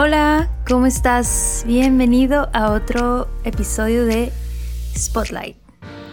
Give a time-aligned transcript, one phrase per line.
[0.00, 1.64] Hola, ¿cómo estás?
[1.66, 4.30] Bienvenido a otro episodio de
[4.96, 5.56] Spotlight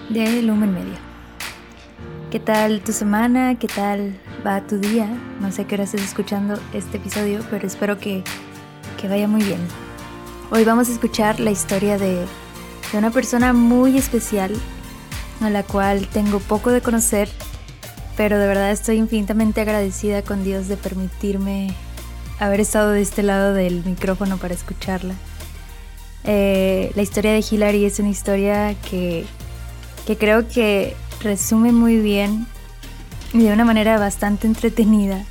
[0.10, 0.98] de Lumen Media.
[2.32, 3.60] ¿Qué tal tu semana?
[3.60, 5.08] ¿Qué tal va tu día?
[5.40, 8.24] No sé qué hora estás escuchando este episodio, pero espero que,
[9.00, 9.60] que vaya muy bien.
[10.50, 12.26] Hoy vamos a escuchar la historia de,
[12.92, 14.52] de una persona muy especial
[15.42, 17.30] a la cual tengo poco de conocer,
[18.18, 21.76] pero de verdad estoy infinitamente agradecida con Dios de permitirme
[22.40, 25.16] haber estado de este lado del micrófono para escucharla.
[26.24, 29.26] Eh, la historia de Hillary es una historia que,
[30.08, 32.48] que creo que resume muy bien
[33.34, 35.26] y de una manera bastante entretenida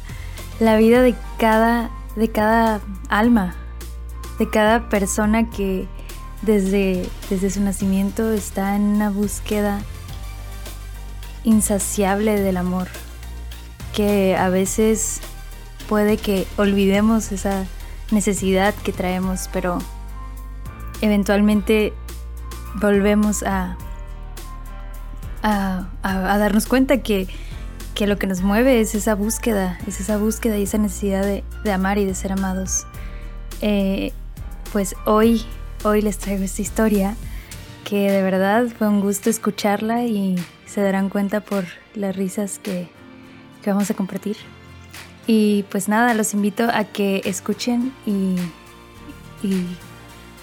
[0.61, 3.55] la vida de cada, de cada alma,
[4.39, 5.89] de cada persona que
[6.43, 9.81] desde, desde su nacimiento está en una búsqueda
[11.43, 12.89] insaciable del amor,
[13.95, 15.21] que a veces
[15.89, 17.67] puede que olvidemos esa
[18.11, 19.79] necesidad que traemos, pero
[21.01, 21.93] eventualmente
[22.81, 23.77] volvemos a,
[25.43, 27.29] a, darnos cuenta que,
[28.07, 31.99] lo que nos mueve es esa búsqueda, es esa búsqueda y esa necesidad de, amar
[31.99, 32.87] y de ser amados.
[33.61, 34.13] Eh,
[34.73, 35.45] pues hoy,
[35.85, 37.15] hoy les traigo esta historia
[37.85, 42.89] que de verdad fue un gusto escucharla y se darán cuenta por las risas que,
[43.63, 44.37] que vamos a compartir.
[45.27, 48.37] Y pues nada, los invito a que escuchen y,
[49.47, 49.65] y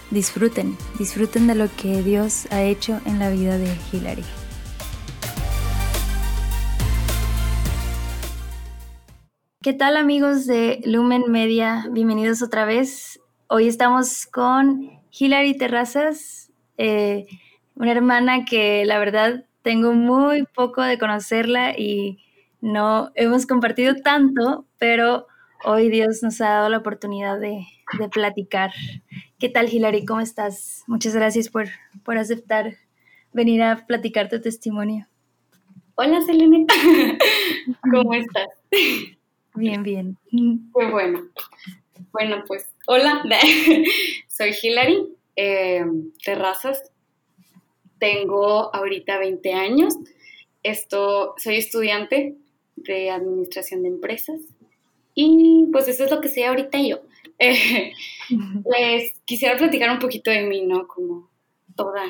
[0.10, 4.24] disfruten, disfruten de lo que Dios ha hecho en la vida de Hilary.
[9.62, 11.86] ¿Qué tal amigos de Lumen Media?
[11.92, 13.20] Bienvenidos otra vez.
[13.48, 17.28] Hoy estamos con Hilary Terrazas, eh,
[17.76, 22.18] una hermana que la verdad tengo muy poco de conocerla y
[22.62, 25.28] no hemos compartido tanto, pero
[25.66, 27.66] hoy Dios nos ha dado la oportunidad de,
[28.14, 28.72] platicar.
[29.38, 30.06] ¿Qué tal, Hilary?
[30.06, 30.84] ¿Cómo estás?
[30.88, 31.68] Muchas gracias por,
[32.06, 32.78] por aceptar
[33.34, 35.08] venir a platicar tu testimonio.
[35.96, 36.66] Hola, Selene.
[37.92, 38.48] ¿Cómo estás?
[39.56, 40.18] Bien, bien.
[40.32, 41.28] Qué bueno.
[42.14, 43.24] Bueno, pues, hola.
[44.28, 45.06] Soy Hilary
[45.36, 45.86] eh,
[46.24, 46.92] Terrazas.
[48.00, 49.98] Tengo ahorita 20 años.
[50.64, 52.38] Esto, soy estudiante
[52.84, 54.40] de Administración de Empresas.
[55.14, 57.02] Y pues eso es lo que sé ahorita yo.
[58.64, 60.88] pues quisiera platicar un poquito de mí, ¿no?
[60.88, 61.30] Como
[61.76, 62.04] toda,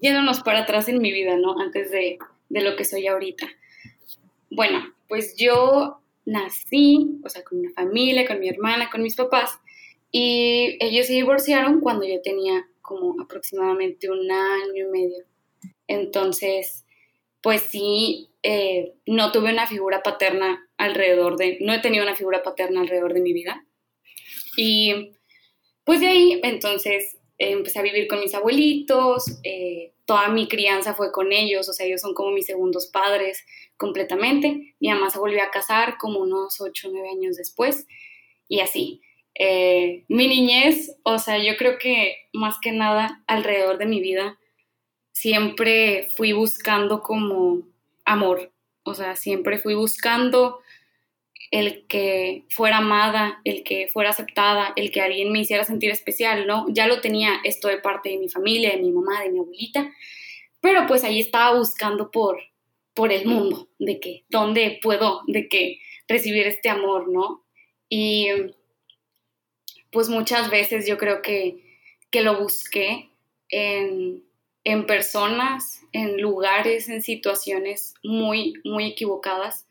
[0.00, 1.58] yéndonos para atrás en mi vida, ¿no?
[1.60, 3.48] Antes de, de lo que soy ahorita.
[4.50, 9.58] Bueno, pues yo nací, o sea, con una familia, con mi hermana, con mis papás,
[10.10, 15.24] y ellos se divorciaron cuando yo tenía como aproximadamente un año y medio.
[15.88, 16.85] Entonces,
[17.46, 22.42] pues sí, eh, no tuve una figura paterna alrededor de, no he tenido una figura
[22.42, 23.64] paterna alrededor de mi vida.
[24.56, 25.12] Y
[25.84, 31.12] pues de ahí, entonces, empecé a vivir con mis abuelitos, eh, toda mi crianza fue
[31.12, 33.44] con ellos, o sea, ellos son como mis segundos padres
[33.76, 34.74] completamente.
[34.80, 37.86] Mi mamá se volvió a casar como unos 8 o 9 años después
[38.48, 39.02] y así.
[39.38, 44.36] Eh, mi niñez, o sea, yo creo que más que nada alrededor de mi vida,
[45.16, 47.62] siempre fui buscando como
[48.04, 50.60] amor, o sea, siempre fui buscando
[51.50, 56.46] el que fuera amada, el que fuera aceptada, el que alguien me hiciera sentir especial,
[56.46, 56.66] ¿no?
[56.68, 59.90] Ya lo tenía esto de parte de mi familia, de mi mamá, de mi abuelita,
[60.60, 62.38] pero pues ahí estaba buscando por,
[62.92, 67.42] por el mundo, de que, ¿dónde puedo, de que recibir este amor, ¿no?
[67.88, 68.28] Y
[69.90, 71.56] pues muchas veces yo creo que,
[72.10, 73.08] que lo busqué
[73.48, 74.25] en,
[74.66, 79.64] en personas, en lugares, en situaciones muy, muy equivocadas.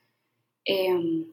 [0.63, 1.25] Em,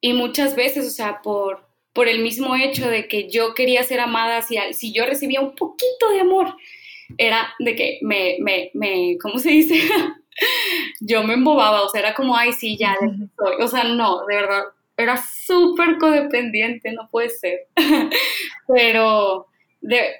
[0.00, 4.00] y muchas veces, o sea, por, por el mismo hecho de que yo quería ser
[4.00, 6.56] amada, si, si yo recibía un poquito de amor,
[7.16, 9.78] era de que me, me, me ¿cómo se dice?
[11.00, 13.54] yo me embobaba, o sea, era como, ay, sí, ya, soy.
[13.62, 14.64] O sea, no, de verdad,
[14.96, 17.68] era súper codependiente, no puede ser.
[18.66, 19.46] Pero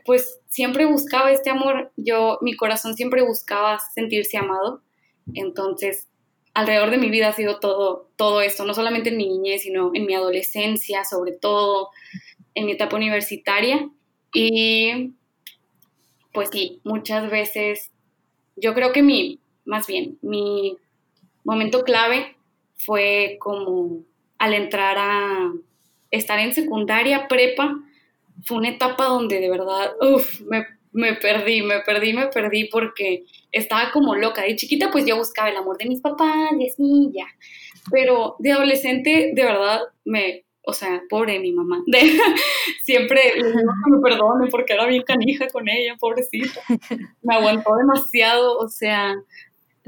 [0.05, 4.83] pues siempre buscaba este amor, yo, mi corazón siempre buscaba sentirse amado,
[5.35, 6.09] entonces
[6.55, 9.93] alrededor de mi vida ha sido todo, todo esto, no solamente en mi niñez, sino
[9.95, 11.91] en mi adolescencia, sobre todo
[12.55, 13.89] en mi etapa universitaria,
[14.33, 15.13] y
[16.33, 17.91] pues sí, muchas veces,
[18.57, 20.77] yo creo que mi, más bien, mi
[21.45, 22.37] momento clave
[22.77, 24.05] fue como
[24.39, 25.53] al entrar a
[26.11, 27.79] estar en secundaria, prepa,
[28.45, 33.25] fue una etapa donde de verdad, uff, me, me, perdí, me perdí, me perdí porque
[33.53, 34.43] estaba como loca.
[34.43, 37.27] De chiquita pues yo buscaba el amor de mis papás y así, ya.
[37.91, 41.83] Pero de adolescente, de verdad, me, o sea, pobre mi mamá.
[42.85, 46.61] siempre le digo que me perdone porque era bien canija con ella, pobrecita.
[47.23, 49.17] Me aguantó demasiado, o sea.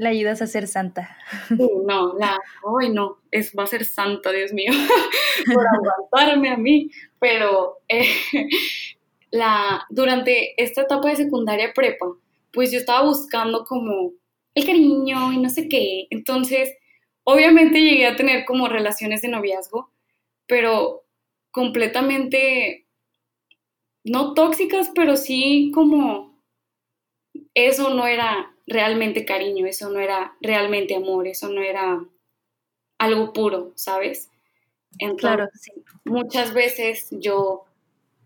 [0.03, 1.17] La ayudas a ser santa.
[1.49, 2.37] no, la,
[2.81, 4.73] ay no, es, va a ser santa, Dios mío,
[5.53, 6.91] por aguantarme a mí.
[7.19, 8.05] Pero eh,
[9.31, 12.07] la, durante esta etapa de secundaria prepa,
[12.51, 14.11] pues yo estaba buscando como
[14.55, 16.07] el cariño y no sé qué.
[16.09, 16.75] Entonces,
[17.23, 19.89] obviamente llegué a tener como relaciones de noviazgo,
[20.47, 21.05] pero
[21.51, 22.87] completamente,
[24.03, 26.41] no tóxicas, pero sí como
[27.53, 32.03] eso no era realmente cariño, eso no era realmente amor, eso no era
[32.97, 34.29] algo puro, ¿sabes?
[35.17, 35.71] claro, sí.
[36.05, 37.65] muchas veces yo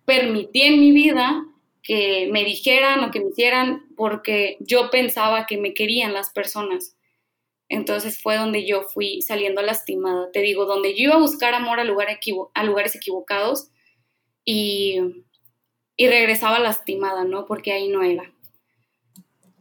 [0.05, 1.45] permití en mi vida
[1.81, 6.97] que me dijeran o que me hicieran porque yo pensaba que me querían las personas.
[7.69, 10.31] Entonces fue donde yo fui saliendo lastimada.
[10.31, 13.69] Te digo, donde yo iba a buscar amor a, a lugares equivocados
[14.45, 14.99] y,
[15.95, 17.45] y, regresaba lastimada, ¿no?
[17.45, 18.33] Porque ahí no era.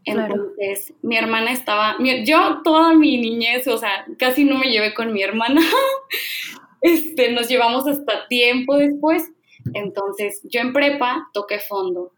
[0.06, 5.12] Entonces, mi hermana estaba, yo toda mi niñez, o sea, casi no me llevé con
[5.12, 5.61] mi hermana.
[6.81, 9.31] este, nos llevamos hasta tiempo después.
[9.75, 12.12] Entonces, yo en prepa toqué fondo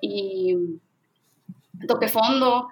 [0.00, 0.56] y
[1.86, 2.68] toqué fondo,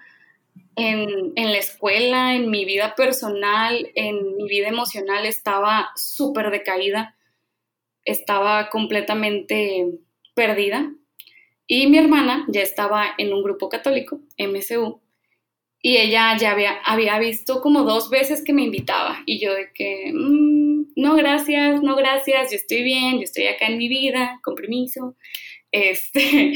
[0.77, 7.15] en, la escuela, en mi vida personal, en mi vida emocional estaba súper decaída,
[8.05, 9.91] estaba completamente
[10.35, 10.93] perdida.
[11.67, 15.01] Y mi hermana ya estaba en un grupo católico, MSU,
[15.83, 19.73] y ella ya había, había visto como dos veces que me invitaba y yo de
[19.75, 24.41] que, mm, no, gracias, no, gracias, yo estoy bien, yo estoy acá en mi vida,
[24.43, 25.17] con permiso.
[25.75, 26.53] Este,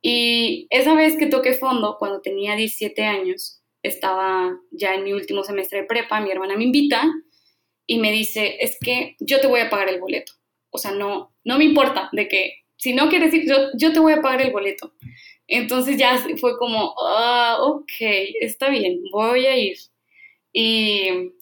[0.00, 5.42] y esa vez que toqué fondo, cuando tenía 17 años, estaba ya en mi último
[5.42, 7.02] semestre de prepa, mi hermana me invita
[7.86, 10.34] y me dice, es que yo te voy a pagar el boleto.
[10.70, 13.98] O sea, no, no me importa de que, si no quieres ir, yo, yo te
[13.98, 14.92] voy a pagar el boleto.
[15.46, 17.92] Entonces ya fue como, ah, ok,
[18.40, 19.76] está bien, voy a ir.
[20.52, 21.32] Y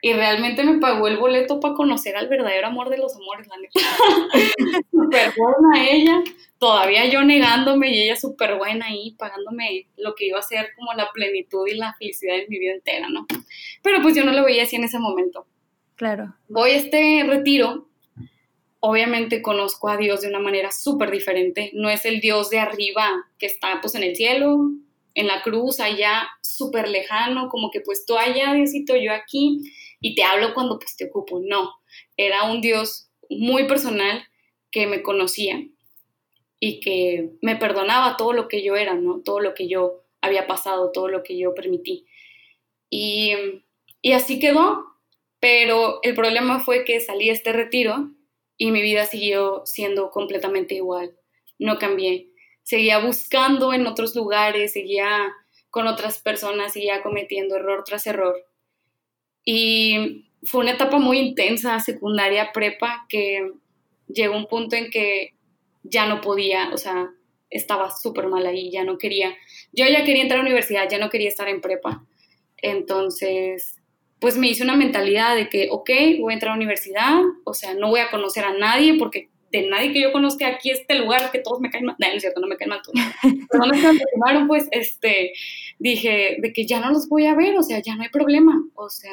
[0.00, 3.56] y realmente me pagó el boleto para conocer al verdadero amor de los amores, la
[3.56, 3.80] neta.
[4.92, 6.22] súper buena ella,
[6.58, 10.92] todavía yo negándome y ella súper buena ahí, pagándome lo que iba a ser como
[10.92, 13.26] la plenitud y la felicidad de mi vida entera, ¿no?
[13.82, 15.46] Pero pues yo no lo veía así en ese momento.
[15.96, 16.32] Claro.
[16.48, 17.87] Voy a este retiro,
[18.80, 23.10] obviamente conozco a Dios de una manera súper diferente, no es el Dios de arriba
[23.38, 24.70] que está pues en el cielo,
[25.14, 29.60] en la cruz, allá súper lejano, como que pues tú allá, Diosito, yo aquí
[30.00, 31.40] y te hablo cuando pues te ocupo.
[31.40, 31.72] No,
[32.16, 34.24] era un Dios muy personal
[34.70, 35.60] que me conocía
[36.60, 39.20] y que me perdonaba todo lo que yo era, ¿no?
[39.24, 42.06] Todo lo que yo había pasado, todo lo que yo permití.
[42.90, 43.32] Y,
[44.02, 44.84] y así quedó,
[45.40, 48.10] pero el problema fue que salí a este retiro
[48.58, 51.14] y mi vida siguió siendo completamente igual.
[51.58, 52.28] No cambié.
[52.64, 55.32] Seguía buscando en otros lugares, seguía
[55.70, 58.36] con otras personas, seguía cometiendo error tras error.
[59.44, 63.52] Y fue una etapa muy intensa, secundaria, prepa, que
[64.08, 65.34] llegó un punto en que
[65.82, 67.10] ya no podía, o sea,
[67.50, 69.34] estaba súper mal ahí, ya no quería,
[69.72, 72.04] yo ya quería entrar a la universidad, ya no quería estar en prepa.
[72.58, 73.77] Entonces,
[74.20, 77.54] pues me hice una mentalidad de que, ok, voy a entrar a la universidad, o
[77.54, 80.94] sea, no voy a conocer a nadie porque de nadie que yo conozca aquí este
[80.96, 82.98] lugar que todos me caen mal, no, no es cierto, no me caen mal todos.
[83.50, 85.32] Personas que me tomaron, pues, este,
[85.78, 88.62] dije, de que ya no los voy a ver, o sea, ya no hay problema,
[88.74, 89.12] o sea,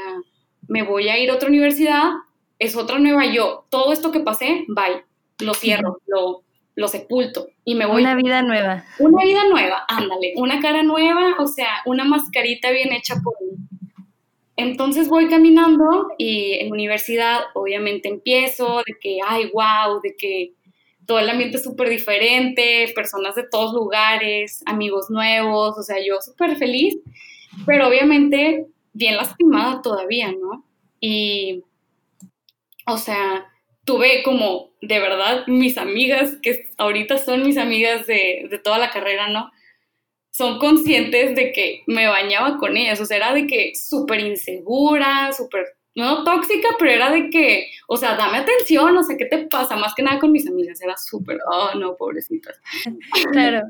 [0.68, 2.12] me voy a ir a otra universidad,
[2.60, 5.04] es otra nueva yo, todo esto que pasé, bye,
[5.40, 6.44] lo cierro, lo,
[6.76, 8.02] lo sepulto y me voy.
[8.02, 8.86] Una vida nueva.
[9.00, 13.58] Una vida nueva, ándale, una cara nueva, o sea, una mascarita bien hecha por mí.
[14.58, 20.54] Entonces voy caminando y en universidad obviamente empiezo de que, ay, wow, de que
[21.06, 26.22] todo el ambiente es súper diferente, personas de todos lugares, amigos nuevos, o sea, yo
[26.22, 26.98] súper feliz,
[27.66, 30.66] pero obviamente bien lastimada todavía, ¿no?
[31.00, 31.64] Y,
[32.88, 33.46] o sea,
[33.84, 38.90] tuve como, de verdad, mis amigas, que ahorita son mis amigas de, de toda la
[38.90, 39.52] carrera, ¿no?
[40.36, 45.32] Son conscientes de que me bañaba con ellas, o sea, era de que súper insegura,
[45.32, 45.66] súper
[45.96, 49.78] no tóxica, pero era de que, o sea, dame atención, o sea, ¿qué te pasa?
[49.78, 52.60] Más que nada con mis amigas, era súper, oh, no, pobrecitas.
[53.32, 53.62] Claro,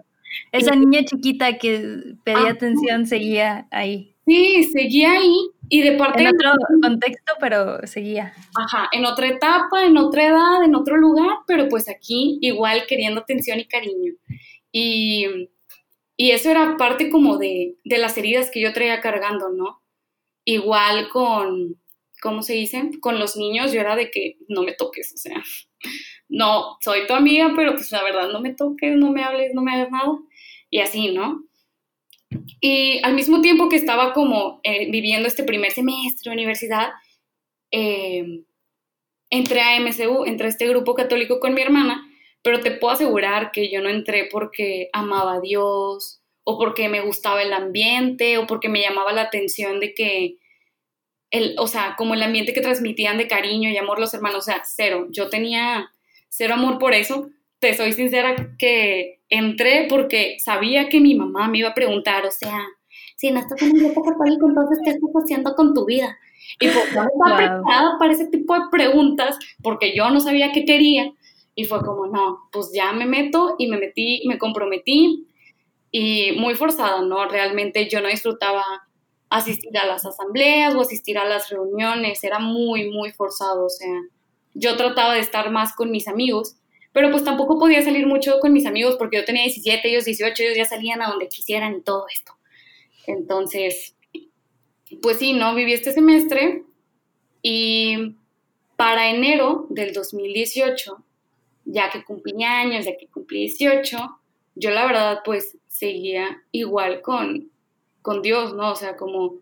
[0.52, 4.16] esa niña chiquita que pedía atención seguía ahí.
[4.26, 6.24] Sí, seguía ahí y de parte...
[6.24, 8.34] En otro contexto, pero seguía.
[8.56, 13.22] Ajá, en otra etapa, en otra edad, en otro lugar, pero pues aquí igual queriendo
[13.22, 14.14] atención y cariño.
[14.72, 15.28] Y,
[16.18, 19.82] y eso era parte como de, de las heridas que yo traía cargando, ¿no?
[20.46, 21.78] Igual con
[22.26, 22.90] ¿cómo se dice?
[23.02, 25.44] Con los niños yo era de que no me toques, o sea,
[26.28, 29.62] no, soy tu amiga, pero pues la verdad no me toques, no me hables, no
[29.62, 30.18] me hagas nada.
[30.72, 31.44] Y así, ¿no?
[32.60, 36.94] Y al mismo tiempo que estaba como eh, viviendo este primer semestre de universidad,
[37.72, 38.44] eh,
[39.30, 42.05] entré a MCU, entré a este grupo católico con mi hermana,
[42.46, 47.02] pero te puedo asegurar que yo no entré porque amaba a Dios o porque me
[47.02, 50.38] gustaba el ambiente o porque me llamaba la atención de que,
[51.32, 54.42] el, o sea, como el ambiente que transmitían de cariño y amor los hermanos, o
[54.44, 55.08] sea, cero.
[55.10, 55.90] Yo tenía
[56.30, 57.32] cero amor por eso.
[57.58, 62.32] Te soy sincera que entré porque sabía que mi mamá me iba a preguntar, o
[62.32, 62.60] sea,
[63.16, 66.16] si no estás en un grupo católico, entonces, ¿qué estás haciendo con tu vida?
[66.60, 70.64] Y pues no estaba preparada para ese tipo de preguntas porque yo no sabía qué
[70.64, 71.12] quería.
[71.56, 75.28] Y fue como, no, pues ya me meto y me metí, me comprometí
[75.92, 77.26] y muy forzada, ¿no?
[77.28, 78.64] Realmente yo no disfrutaba
[79.30, 84.02] asistir a las asambleas o asistir a las reuniones, era muy, muy forzado, o sea,
[84.54, 86.56] yo trataba de estar más con mis amigos,
[86.94, 90.44] pero pues tampoco podía salir mucho con mis amigos porque yo tenía 17, ellos 18,
[90.44, 92.34] ellos ya salían a donde quisieran y todo esto.
[93.08, 93.96] Entonces,
[95.02, 95.54] pues sí, ¿no?
[95.56, 96.64] Viví este semestre
[97.42, 98.16] y
[98.78, 101.04] para enero del 2018,
[101.66, 103.98] ya que cumplí años, ya que cumplí 18,
[104.56, 107.50] yo la verdad pues seguía igual con,
[108.02, 108.72] con Dios, ¿no?
[108.72, 109.36] O sea, como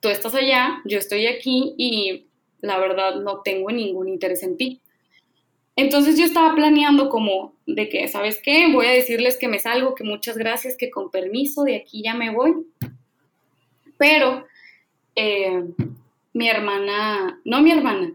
[0.00, 2.26] tú estás allá, yo estoy aquí y
[2.60, 4.80] la verdad no tengo ningún interés en ti.
[5.76, 8.72] Entonces yo estaba planeando como de que, ¿sabes qué?
[8.72, 12.14] Voy a decirles que me salgo, que muchas gracias, que con permiso de aquí ya
[12.14, 12.66] me voy.
[13.98, 14.46] Pero
[15.14, 15.64] eh,
[16.32, 18.14] mi hermana, no mi hermana,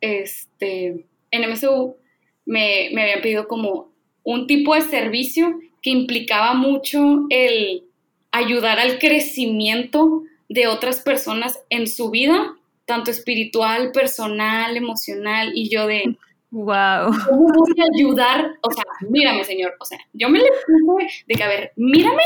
[0.00, 1.96] este, en MSU
[2.44, 3.92] me, me habían pedido como
[4.24, 7.84] un tipo de servicio que implicaba mucho el
[8.30, 15.86] ayudar al crecimiento de otras personas en su vida, tanto espiritual, personal, emocional, y yo
[15.86, 16.16] de...
[16.50, 17.12] Wow.
[17.28, 18.52] ¿Cómo voy a ayudar?
[18.60, 19.74] O sea, mírame, señor.
[19.80, 20.48] O sea, yo me le
[20.84, 22.22] puse de que, a ver, mírame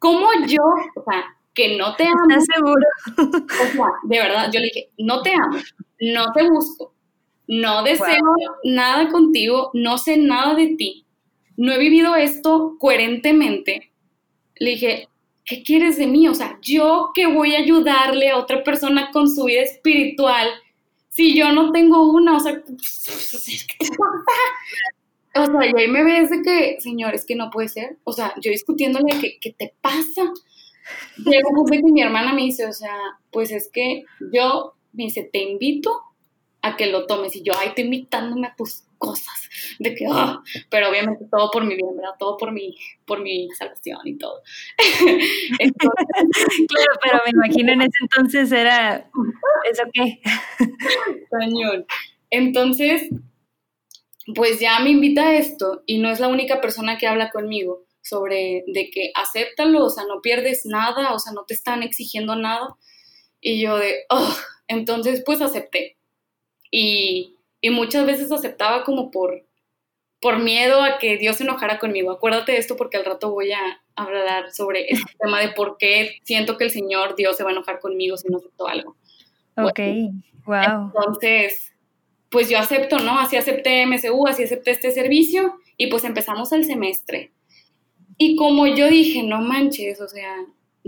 [0.00, 0.62] cómo yo,
[0.96, 1.24] o sea,
[1.54, 2.16] que no te amo.
[2.28, 2.86] ¿Estás seguro?
[3.18, 5.58] O sea, de verdad, yo le dije, no te amo,
[6.00, 6.92] no te busco,
[7.48, 8.34] no deseo
[8.64, 11.06] nada contigo, no sé nada de ti,
[11.56, 13.92] no he vivido esto coherentemente,
[14.56, 15.08] le dije,
[15.44, 16.28] ¿qué quieres de mí?
[16.28, 20.48] O sea, yo que voy a ayudarle a otra persona con su vida espiritual
[21.08, 22.72] si yo no tengo una, o sea, ¿qué
[23.78, 24.22] te pasa?
[25.34, 27.96] O sea, y ahí me ves de que, señor, es que no puede ser.
[28.04, 30.32] O sea, yo discutiéndole que, ¿qué te pasa?
[31.16, 32.96] Luego de que mi hermana me dice, o sea,
[33.30, 36.02] pues es que yo, me dice, te invito
[36.66, 37.34] a que lo tomes.
[37.36, 41.64] Y yo, ay, estoy invitándome a tus cosas, de que, ah, pero obviamente todo por
[41.64, 42.14] mi bien, ¿verdad?
[42.18, 44.42] Todo por mi, por mi salvación y todo.
[45.58, 49.08] claro, pero me imagino en ese entonces era,
[49.70, 50.20] ¿eso qué?
[51.30, 51.86] Cañón.
[52.30, 53.10] Entonces,
[54.34, 57.84] pues ya me invita a esto y no es la única persona que habla conmigo
[58.02, 62.36] sobre de que acéptalo, o sea, no pierdes nada, o sea, no te están exigiendo
[62.36, 62.76] nada.
[63.40, 64.36] Y yo de, oh,
[64.68, 65.95] entonces pues acepté.
[66.70, 69.44] Y y muchas veces aceptaba como por,
[70.20, 72.12] por miedo a que Dios se enojara conmigo.
[72.12, 76.20] Acuérdate de esto porque al rato voy a hablar sobre este tema de por qué
[76.22, 78.96] siento que el Señor Dios se va a enojar conmigo si no acepto algo.
[79.56, 79.80] Ok,
[80.44, 80.92] wow.
[80.94, 81.72] Entonces,
[82.28, 83.18] pues yo acepto, ¿no?
[83.18, 87.32] Así acepté MSU, así acepté este servicio y pues empezamos el semestre.
[88.18, 90.36] Y como yo dije, no manches, o sea,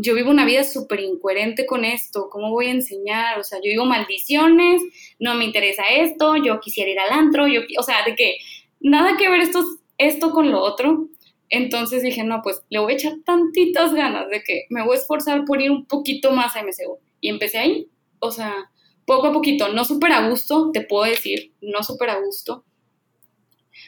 [0.01, 3.39] yo vivo una vida súper incoherente con esto, ¿cómo voy a enseñar?
[3.39, 4.83] O sea, yo digo maldiciones,
[5.19, 8.37] no me interesa esto, yo quisiera ir al antro, yo, o sea, de que
[8.81, 9.65] nada que ver esto,
[9.99, 11.09] esto con lo otro.
[11.51, 15.01] Entonces dije, no, pues le voy a echar tantitas ganas de que me voy a
[15.01, 16.99] esforzar por ir un poquito más a MCU.
[17.21, 17.89] Y empecé ahí,
[18.19, 18.71] o sea,
[19.07, 22.65] poco a poquito, no súper a gusto, te puedo decir, no súper a gusto,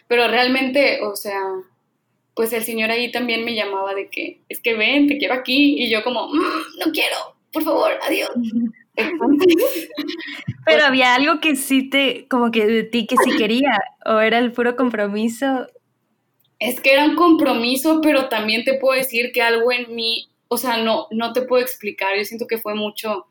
[0.09, 1.41] pero realmente, o sea,
[2.41, 5.77] pues el señor ahí también me llamaba de que, es que ven, te quiero aquí,
[5.79, 8.31] y yo como, mm, no quiero, por favor, adiós.
[10.65, 14.39] Pero había algo que sí te, como que de ti que sí quería, o era
[14.39, 15.67] el puro compromiso.
[16.59, 20.57] Es que era un compromiso, pero también te puedo decir que algo en mí, o
[20.57, 23.27] sea, no, no te puedo explicar, yo siento que fue mucho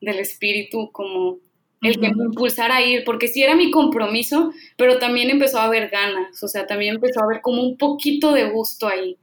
[0.00, 1.38] del espíritu como
[1.82, 5.64] el que me impulsara a ir, porque sí era mi compromiso, pero también empezó a
[5.64, 9.18] haber ganas, o sea, también empezó a haber como un poquito de gusto ahí.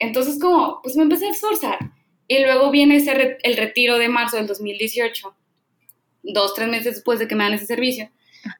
[0.00, 1.78] Entonces, como, pues me empecé a esforzar.
[2.26, 5.34] Y luego viene ese el retiro de marzo del 2018,
[6.24, 8.10] dos, tres meses después de que me dan ese servicio,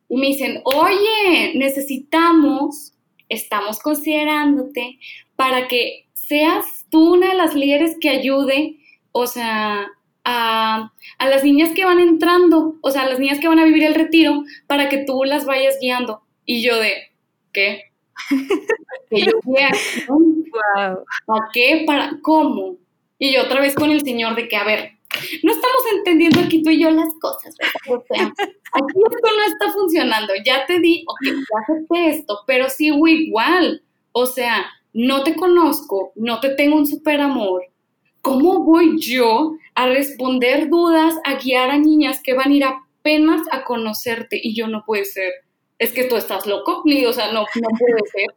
[0.09, 2.93] y me dicen, oye, necesitamos,
[3.29, 4.99] estamos considerándote
[5.35, 8.77] para que seas tú una de las líderes que ayude,
[9.11, 9.89] o sea,
[10.31, 13.65] a, a, las niñas que van entrando, o sea, a las niñas que van a
[13.65, 16.23] vivir el retiro, para que tú las vayas guiando.
[16.45, 16.95] Y yo de,
[17.53, 17.93] ¿qué?
[19.11, 21.05] que yo wow.
[21.27, 21.85] ¿Para qué?
[21.87, 22.77] ¿Para cómo?
[23.19, 24.93] Y yo otra vez con el señor de que, a ver,
[25.43, 27.55] no estamos entendiendo aquí tú y yo las cosas,
[27.89, 30.33] O sea, aquí esto no está funcionando.
[30.45, 33.83] Ya te di, ok, ya acepté esto, pero sigo igual.
[34.13, 37.63] O sea, no te conozco, no te tengo un super amor.
[38.21, 43.43] ¿Cómo voy yo a responder dudas, a guiar a niñas que van a ir apenas
[43.51, 44.41] a conocerte?
[44.43, 45.33] Y yo no puede ser.
[45.79, 46.83] Es que tú estás loco.
[46.85, 48.35] o sea, no, no puede ser.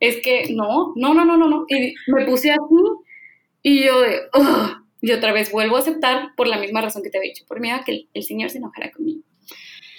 [0.00, 1.66] Es que no, no, no, no, no, no.
[1.68, 2.60] Y me puse así
[3.62, 4.20] y yo de,
[5.00, 7.60] y otra vez vuelvo a aceptar por la misma razón que te había dicho, por
[7.60, 9.22] miedo a que el, Señor se enojara conmigo.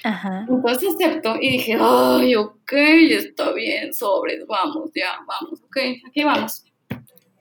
[0.04, 0.48] Ajá.
[0.50, 6.66] Entonces acepto y dije, ay, ok, está bien, sobres, vamos, ya, vamos, ok, aquí vamos.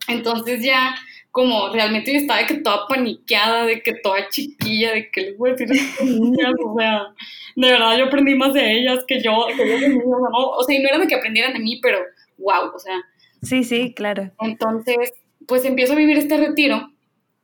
[0.09, 0.95] Entonces ya,
[1.31, 5.39] como realmente yo estaba de que toda paniqueada, de que toda chiquilla, de que les
[5.39, 7.03] voy a decir a niñas, o sea,
[7.55, 10.49] de verdad yo aprendí más de ellas que yo, que yo de ¿no?
[10.57, 11.99] O sea, y no era de que aprendieran de mí, pero
[12.39, 13.01] wow, o sea.
[13.43, 14.33] Sí, sí, claro.
[14.41, 15.13] Entonces,
[15.47, 16.91] pues empiezo a vivir este retiro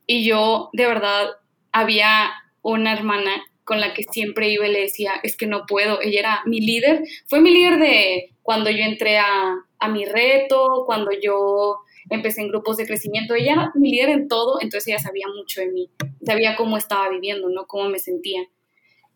[0.05, 1.27] y yo de verdad
[1.71, 2.29] había
[2.61, 3.31] una hermana
[3.63, 6.61] con la que siempre iba y le decía, es que no puedo, ella era mi
[6.61, 12.41] líder, fue mi líder de cuando yo entré a, a mi reto, cuando yo empecé
[12.41, 15.67] en grupos de crecimiento, ella era mi líder en todo, entonces ella sabía mucho de
[15.67, 15.89] mí,
[16.25, 17.67] sabía cómo estaba viviendo, ¿no?
[17.67, 18.41] Cómo me sentía.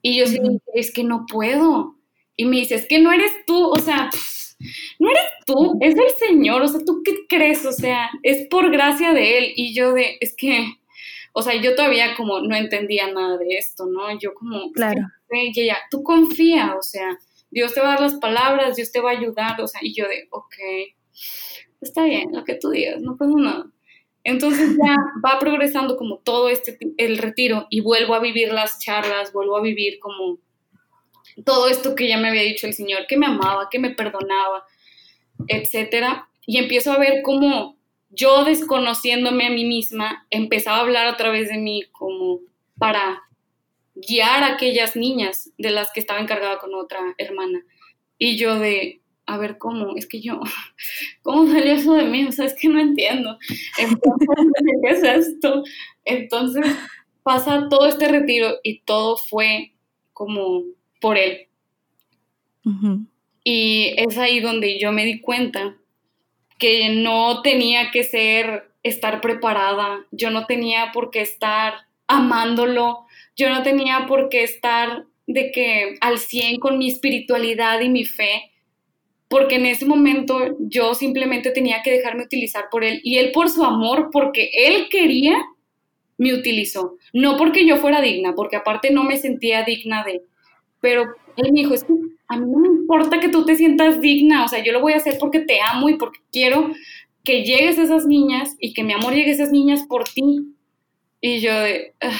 [0.01, 1.95] Y yo sí dije, es que no puedo.
[2.35, 4.09] Y me dice, es que no eres tú, o sea,
[4.99, 7.65] no eres tú, es el Señor, o sea, ¿tú qué crees?
[7.65, 9.53] O sea, es por gracia de Él.
[9.55, 10.65] Y yo de, es que,
[11.33, 14.17] o sea, yo todavía como no entendía nada de esto, ¿no?
[14.19, 15.01] Yo como, claro.
[15.29, 17.17] Y ella, tú confía, o sea,
[17.51, 19.93] Dios te va a dar las palabras, Dios te va a ayudar, o sea, y
[19.93, 20.55] yo de, ok,
[21.81, 23.65] está bien, lo que tú digas, no pasa nada.
[24.23, 24.95] Entonces ya
[25.25, 29.61] va progresando como todo este, el retiro y vuelvo a vivir las charlas, vuelvo a
[29.61, 30.37] vivir como
[31.43, 34.63] todo esto que ya me había dicho el Señor, que me amaba, que me perdonaba,
[35.47, 37.77] etcétera, y empiezo a ver cómo
[38.09, 42.41] yo desconociéndome a mí misma, empezaba a hablar a través de mí como
[42.77, 43.23] para
[43.95, 47.63] guiar a aquellas niñas de las que estaba encargada con otra hermana.
[48.17, 49.95] Y yo de, a ver, ¿cómo?
[49.95, 50.39] Es que yo,
[51.21, 52.25] ¿cómo salió eso de mí?
[52.25, 53.37] O sea, es que no entiendo.
[53.77, 54.27] Entonces,
[54.83, 55.63] ¿qué es esto?
[56.05, 56.65] Entonces
[57.23, 59.73] pasa todo este retiro y todo fue
[60.13, 60.63] como
[60.99, 61.47] por él.
[63.43, 65.75] Y es ahí donde yo me di cuenta
[66.59, 71.73] que no tenía que ser, estar preparada, yo no tenía por qué estar
[72.07, 77.89] amándolo, yo no tenía por qué estar de que al 100 con mi espiritualidad y
[77.89, 78.50] mi fe,
[79.31, 83.49] porque en ese momento yo simplemente tenía que dejarme utilizar por él y él por
[83.49, 85.37] su amor, porque él quería,
[86.17, 90.21] me utilizó, no porque yo fuera digna, porque aparte no me sentía digna de,
[90.81, 91.03] pero
[91.37, 91.93] él me dijo, es que
[92.27, 94.91] a mí no me importa que tú te sientas digna, o sea, yo lo voy
[94.91, 96.69] a hacer porque te amo y porque quiero
[97.23, 100.55] que llegues a esas niñas y que mi amor llegue a esas niñas por ti.
[101.21, 102.19] Y yo de, ah",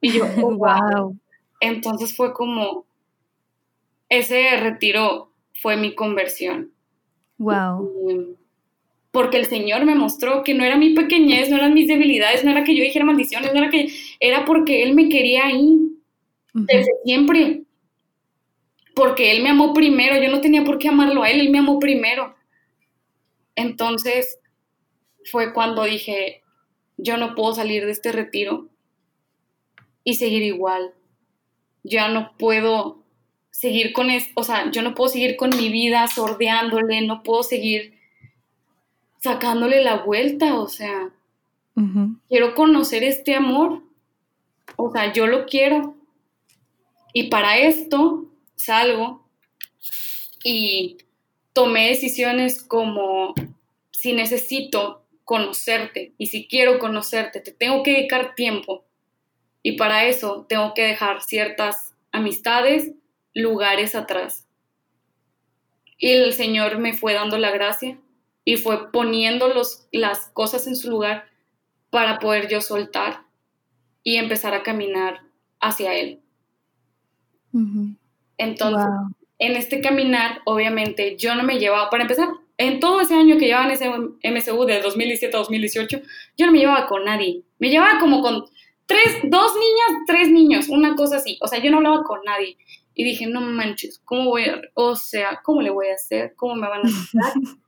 [0.00, 1.18] y yo, wow.
[1.60, 2.86] Entonces fue como,
[4.08, 5.29] ese retiro
[5.60, 6.72] fue mi conversión.
[7.38, 8.36] Wow.
[9.12, 12.50] porque el Señor me mostró que no era mi pequeñez, no eran mis debilidades, no
[12.50, 13.88] era que yo dijera maldiciones, no era que,
[14.20, 15.78] era porque Él me quería ahí.
[16.52, 17.62] Desde siempre
[19.00, 21.58] porque él me amó primero, yo no tenía por qué amarlo a él, él me
[21.58, 22.34] amó primero.
[23.56, 24.38] Entonces
[25.24, 26.42] fue cuando dije,
[26.98, 28.68] yo no puedo salir de este retiro
[30.04, 30.92] y seguir igual.
[31.82, 32.99] Ya no puedo
[33.50, 37.42] seguir con esto, o sea, yo no puedo seguir con mi vida sordeándole, no puedo
[37.42, 37.98] seguir
[39.18, 41.10] sacándole la vuelta, o sea,
[42.28, 43.82] quiero conocer este amor,
[44.76, 45.96] o sea, yo lo quiero.
[47.12, 49.26] Y para esto salgo
[50.44, 50.98] y
[51.52, 53.34] tomé decisiones como
[53.90, 58.84] si necesito conocerte y si quiero conocerte, te tengo que dedicar tiempo
[59.62, 62.92] y para eso tengo que dejar ciertas amistades,
[63.34, 64.46] lugares atrás.
[65.98, 67.98] Y el Señor me fue dando la gracia
[68.44, 71.26] y fue poniendo los, las cosas en su lugar
[71.90, 73.24] para poder yo soltar
[74.02, 75.20] y empezar a caminar
[75.60, 76.20] hacia Él.
[78.38, 78.86] Entonces,
[79.38, 83.46] en este caminar, obviamente, yo no me llevaba, para empezar, en todo ese año que
[83.46, 86.00] llevaba en ese MSU de 2017 a 2018,
[86.36, 87.42] yo no me llevaba con nadie.
[87.58, 88.44] Me llevaba como con
[88.86, 91.38] tres, dos niñas, tres niños, una cosa así.
[91.40, 92.58] O sea, yo no hablaba con nadie.
[92.94, 96.34] Y dije, no manches, ¿cómo voy a, o sea, cómo le voy a hacer?
[96.36, 97.32] ¿Cómo me van a ayudar?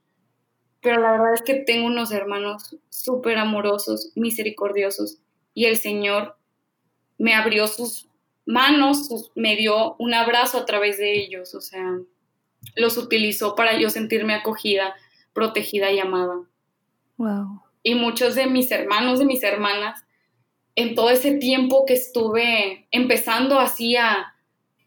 [0.82, 5.18] Pero la verdad es que tengo unos hermanos súper amorosos, misericordiosos,
[5.54, 6.36] y el Señor
[7.18, 8.08] me abrió sus
[8.46, 11.98] manos, me dio un abrazo a través de ellos, o sea,
[12.74, 14.94] los utilizó para yo sentirme acogida,
[15.32, 16.40] protegida y amada.
[17.16, 17.62] Wow.
[17.84, 20.04] Y muchos de mis hermanos, de mis hermanas,
[20.74, 24.31] en todo ese tiempo que estuve empezando así a,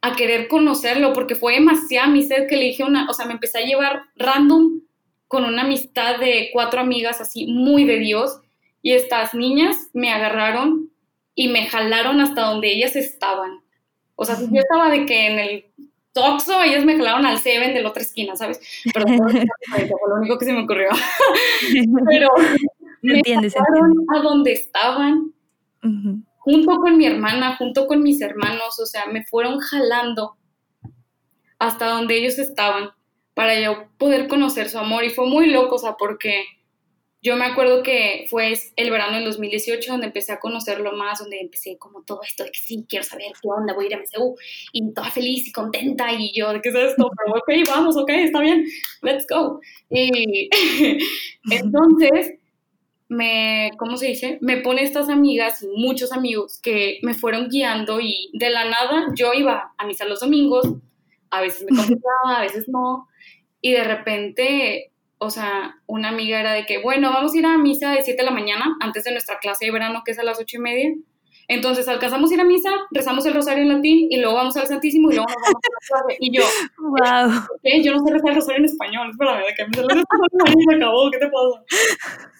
[0.05, 3.33] a querer conocerlo, porque fue demasiada mi sed que le dije una, o sea, me
[3.33, 4.81] empecé a llevar random
[5.27, 8.39] con una amistad de cuatro amigas así muy de Dios
[8.81, 10.91] y estas niñas me agarraron
[11.33, 13.61] y me jalaron hasta donde ellas estaban.
[14.15, 15.65] O sea, yo estaba de que en el
[16.13, 18.61] Toxo, ellas me jalaron al Seven de la otra esquina, ¿sabes?
[18.93, 20.89] Pero fue lo único que se me ocurrió.
[22.07, 22.29] Pero
[23.01, 25.33] me jalaron a donde estaban,
[26.45, 30.37] junto con mi hermana, junto con mis hermanos, o sea, me fueron jalando
[31.57, 32.91] hasta donde ellos estaban
[33.33, 35.03] para yo poder conocer su amor.
[35.03, 36.45] Y fue muy loco, o sea, porque
[37.23, 41.41] yo me acuerdo que fue el verano del 2018 donde empecé a conocerlo más, donde
[41.41, 43.97] empecé como todo esto de que sí, quiero saber qué onda, voy a ir a
[43.97, 44.35] MSU,
[44.71, 47.09] y toda feliz y contenta, y yo, ¿de qué es esto?
[47.17, 48.63] Pero ok, vamos, ok, está bien,
[49.01, 49.59] let's go.
[49.89, 50.47] Y
[51.49, 52.35] entonces,
[53.07, 54.37] me, ¿cómo se dice?
[54.41, 59.07] Me pone estas amigas y muchos amigos que me fueron guiando y de la nada
[59.15, 60.65] yo iba a misa los domingos,
[61.29, 63.07] a veces me contestaba, a veces no,
[63.61, 67.57] y de repente o sea, una amiga era de que, bueno, vamos a ir a
[67.57, 70.23] misa de 7 de la mañana, antes de nuestra clase de verano, que es a
[70.23, 70.95] las 8 y media.
[71.47, 74.67] Entonces alcanzamos a ir a misa, rezamos el rosario en latín y luego vamos al
[74.67, 76.17] Santísimo y luego nos vamos a la clase.
[76.19, 76.43] Y yo,
[76.77, 77.83] wow.
[77.83, 81.17] yo no sé rezar el rosario en español, espérame, de que me se acabó, ¿qué
[81.19, 81.63] te pasa?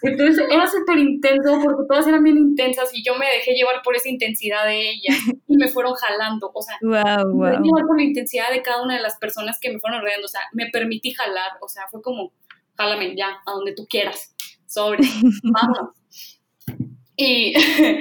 [0.01, 3.95] Entonces era súper intenso porque todas eran bien intensas y yo me dejé llevar por
[3.95, 7.41] esa intensidad de ellas y me fueron jalando, o sea, wow, wow.
[7.41, 10.01] me dejé llevar por la intensidad de cada una de las personas que me fueron
[10.01, 12.33] rodeando, o sea, me permití jalar, o sea, fue como
[12.77, 14.99] jálame ya, a donde tú quieras, sobre,
[15.43, 15.89] vamos.
[17.15, 17.53] Y,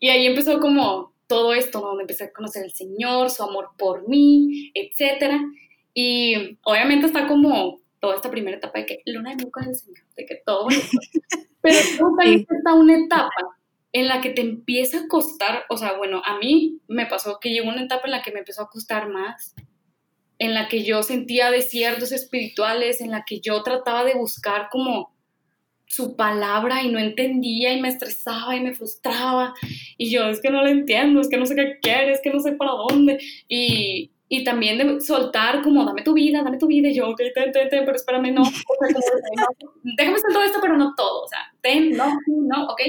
[0.00, 4.08] y ahí empezó como todo esto, donde empecé a conocer al Señor, su amor por
[4.08, 5.34] mí, etc.
[5.94, 10.04] Y obviamente está como toda esta primera etapa de que luna de con el Señor,
[10.16, 10.68] de que todo
[11.62, 13.56] Pero también está una etapa
[13.92, 17.50] en la que te empieza a costar, o sea, bueno, a mí me pasó que
[17.50, 19.54] llegó una etapa en la que me empezó a costar más
[20.38, 25.15] en la que yo sentía desiertos espirituales, en la que yo trataba de buscar como
[25.86, 29.54] su palabra y no entendía y me estresaba y me frustraba
[29.96, 32.30] y yo es que no lo entiendo, es que no sé qué quiere, es que
[32.30, 33.18] no sé para dónde
[33.48, 37.20] y, y también de soltar como dame tu vida, dame tu vida y yo ok,
[37.34, 38.42] ten, ten, ten, pero espérame, no,
[39.96, 42.80] déjame hacer todo esto pero no todo, o sea, ten, no, no, ok.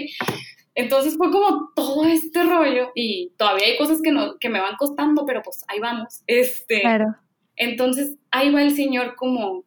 [0.77, 4.75] Entonces fue como todo este rollo y todavía hay cosas que, no, que me van
[4.77, 6.21] costando, pero pues ahí vamos.
[6.27, 7.15] Este, claro.
[7.55, 9.63] Entonces ahí va el Señor como,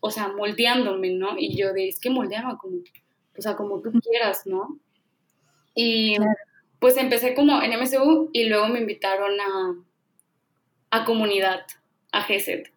[0.00, 1.38] o sea, moldeándome, ¿no?
[1.38, 2.78] Y yo de, es que moldeaba como,
[3.36, 4.78] o sea, como tú quieras, ¿no?
[5.74, 6.16] Y
[6.78, 9.74] pues empecé como en MSU y luego me invitaron a,
[10.90, 11.64] a comunidad,
[12.12, 12.72] a GESET.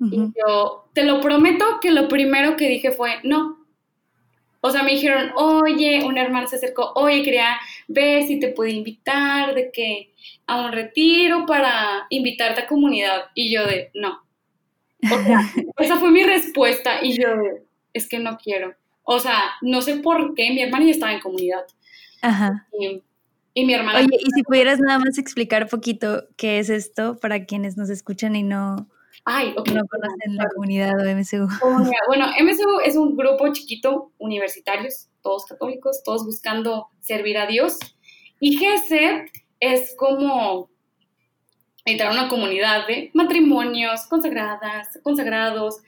[0.00, 3.60] Y yo, te lo prometo que lo primero que dije fue, no,
[4.62, 7.58] o sea, me dijeron, oye, un hermano se acercó, oye, quería
[7.88, 10.12] ver si te podía invitar de que
[10.46, 13.26] a un retiro para invitarte a comunidad.
[13.34, 14.22] Y yo de, no.
[15.04, 15.40] O sea,
[15.78, 17.28] esa fue mi respuesta y yo
[17.92, 18.74] es que no quiero.
[19.02, 21.64] O sea, no sé por qué, mi hermana ya estaba en comunidad.
[22.22, 22.68] Ajá.
[22.78, 23.02] Y,
[23.54, 23.98] y mi hermana...
[23.98, 27.90] Oye, y si pudieras nada más explicar un poquito qué es esto para quienes nos
[27.90, 28.88] escuchan y no
[29.24, 29.54] Ay.
[29.54, 31.46] No conocen la comunidad de MSU.
[32.06, 37.78] Bueno, MSU es un grupo chiquito, universitarios, todos católicos, todos buscando servir a Dios.
[38.40, 40.69] Y GESET es como
[41.92, 45.78] entrar a una comunidad de matrimonios, consagradas, consagrados,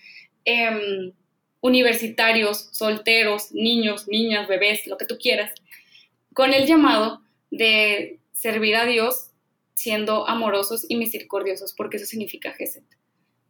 [0.44, 1.12] em,
[1.60, 5.52] universitarios, solteros, niños, niñas, bebés, lo que tú quieras,
[6.34, 9.30] con el llamado de servir a Dios
[9.74, 12.84] siendo amorosos y misericordiosos, porque eso significa GESET.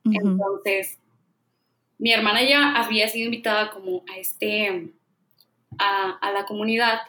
[0.04, 0.98] Entonces,
[1.98, 4.90] mi hermana ya había sido invitada como a este,
[5.78, 7.00] a, la comunidad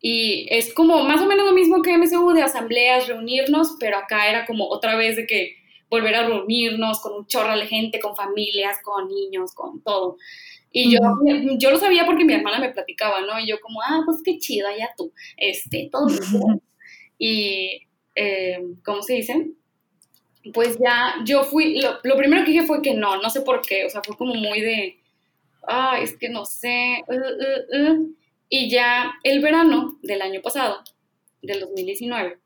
[0.00, 4.28] y es como más o menos lo mismo que MSU de asambleas, reunirnos, pero acá
[4.28, 5.56] era como otra vez de que
[5.90, 10.16] volver a reunirnos con un chorro de gente, con familias, con niños, con todo.
[10.72, 11.00] Y yo,
[11.58, 13.40] yo lo sabía porque mi hermana me platicaba, ¿no?
[13.40, 16.06] Y yo como, ah, pues qué chido, ya tú, este, todo.
[17.18, 17.82] y,
[18.14, 19.52] eh, ¿cómo se dice?
[20.54, 23.84] pues ya yo fui, lo, primero que dije fue que no, no sé por qué,
[23.84, 24.98] o sea, fue como muy de,
[25.68, 28.16] ah, es que no sé, uh, uh, uh".
[28.50, 30.80] Y ya el verano del año pasado,
[31.40, 32.38] del 2019.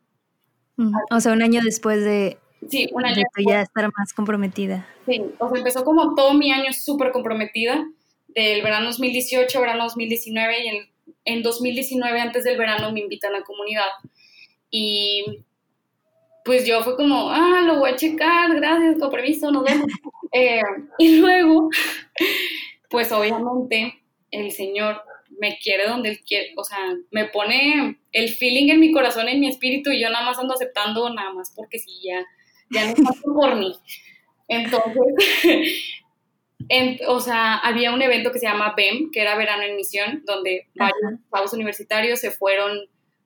[1.11, 2.39] o sea, un año después de,
[2.69, 4.87] sí, un año de ya estar más comprometida.
[5.07, 7.85] Sí, o sea, empezó como todo mi año súper comprometida,
[8.29, 10.89] del verano 2018, verano 2019, y en,
[11.25, 13.87] en 2019, antes del verano, me invitan a comunidad
[14.77, 15.45] y
[16.45, 19.87] pues yo fue como, ah, lo voy a checar, gracias, con permiso, nos vemos.
[20.37, 20.61] Eh,
[20.99, 21.71] y luego,
[22.91, 25.01] pues obviamente el Señor
[25.45, 26.79] me quiere donde Él quiere, o sea,
[27.11, 30.55] me pone el feeling en mi corazón, en mi espíritu, y yo nada más ando
[30.55, 32.25] aceptando nada más porque sí, ya,
[32.71, 33.75] ya no paso por mí.
[34.49, 35.03] Entonces,
[37.09, 40.67] o sea, había un evento que se llama BEM, que era Verano en Misión, donde
[40.77, 42.79] varios chavos universitarios se fueron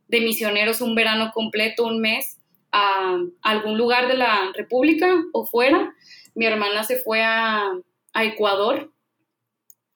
[0.09, 2.41] de misioneros un verano completo, un mes,
[2.73, 5.95] a, algún lugar de la República o fuera.
[6.35, 7.71] Mi hermana se fue a,
[8.13, 8.93] a Ecuador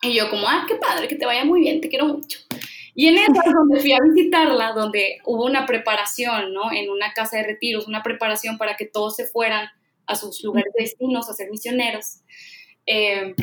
[0.03, 2.41] y yo como, ah, qué padre, que te vaya muy bien, te quiero mucho.
[2.95, 6.73] Y en esa donde fui a visitarla, donde hubo una preparación, ¿no?
[6.73, 9.69] En una casa de retiros, una preparación para que todos se fueran
[10.07, 12.19] a sus lugares de destinos a ser misioneros.
[12.85, 13.35] Eh,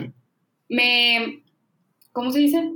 [0.67, 1.43] me,
[2.12, 2.74] ¿cómo se dice?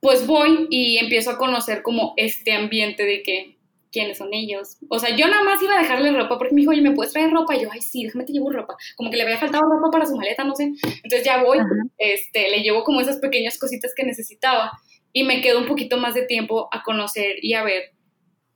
[0.00, 3.57] Pues voy y empiezo a conocer como este ambiente de que
[3.90, 4.78] quiénes son ellos.
[4.88, 7.12] O sea, yo nada más iba a dejarle ropa porque me dijo, oye, ¿me puedes
[7.12, 7.56] traer ropa?
[7.56, 8.76] Y yo, ay, sí, déjame te llevo ropa.
[8.96, 10.72] Como que le había faltado ropa para su maleta, no sé.
[10.82, 11.58] Entonces ya voy,
[11.98, 14.72] este, le llevo como esas pequeñas cositas que necesitaba
[15.12, 17.92] y me quedo un poquito más de tiempo a conocer y a ver.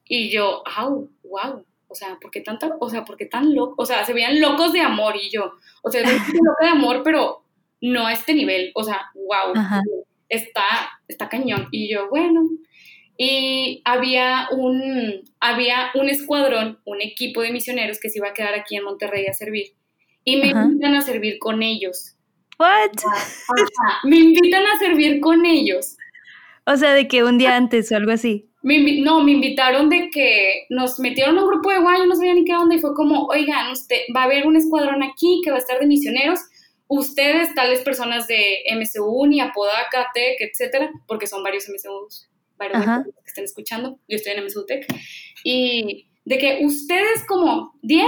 [0.04, 1.64] Y yo, wow, wow.
[1.88, 3.74] O sea, ¿por qué tanta, o sea, ¿por qué tan loco?
[3.76, 7.02] O sea, se veían locos de amor y yo, o sea, es loco de amor,
[7.04, 7.44] pero
[7.82, 8.72] no a este nivel.
[8.74, 9.52] O sea, wow,
[10.28, 10.64] está,
[11.06, 11.68] está cañón.
[11.70, 12.48] Y yo, bueno,
[13.16, 18.54] y había un, había un escuadrón, un equipo de misioneros que se iba a quedar
[18.54, 19.66] aquí en Monterrey a servir.
[20.24, 22.16] Y me invitan a servir con ellos.
[22.58, 22.90] ¿What?
[24.04, 25.96] me invitan a servir con ellos.
[26.64, 28.48] O sea, de que un día antes o algo así.
[28.62, 32.44] no, me invitaron de que nos metieron a un grupo de guay, no sabía ni
[32.44, 35.56] qué onda, y fue como, oigan, usted, va a haber un escuadrón aquí que va
[35.56, 36.38] a estar de misioneros,
[36.86, 42.28] ustedes, tales personas de MSU, ni Apodaca, TEC, etcétera, porque son varios MSUs
[42.70, 44.86] que estén escuchando, yo estoy en MSUTEC,
[45.44, 48.06] y de que ustedes como 10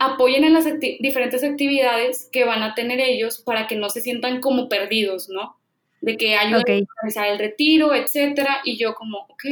[0.00, 0.64] apoyen en las
[1.00, 5.56] diferentes actividades que van a tener ellos para que no se sientan como perdidos, ¿no?
[6.00, 9.44] De que ayuden a organizar el retiro, etcétera, y yo como, ok,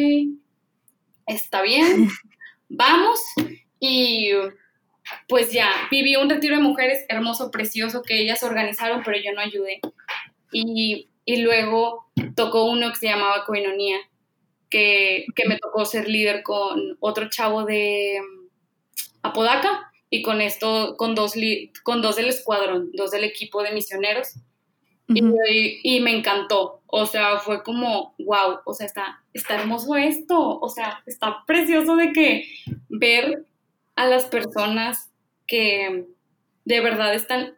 [1.26, 2.08] está bien,
[2.68, 3.20] vamos,
[3.78, 4.30] y
[5.28, 9.40] pues ya, viví un retiro de mujeres hermoso, precioso, que ellas organizaron, pero yo no
[9.40, 9.80] ayudé.
[10.52, 12.09] Y y luego
[12.40, 13.98] tocó uno que se llamaba Coinonía,
[14.70, 18.48] que, me tocó ser líder con otro chavo de mm,
[19.22, 21.34] Apodaca y con esto, con dos,
[21.82, 24.36] con dos del escuadrón, dos del equipo de misioneros.
[25.08, 30.68] y, me encantó, o sea, fue como, wow, o sea, está, está hermoso esto, o
[30.68, 32.48] sea, está precioso de que
[32.88, 33.44] ver
[33.96, 35.10] a las personas
[35.46, 36.06] que
[36.64, 37.56] de verdad están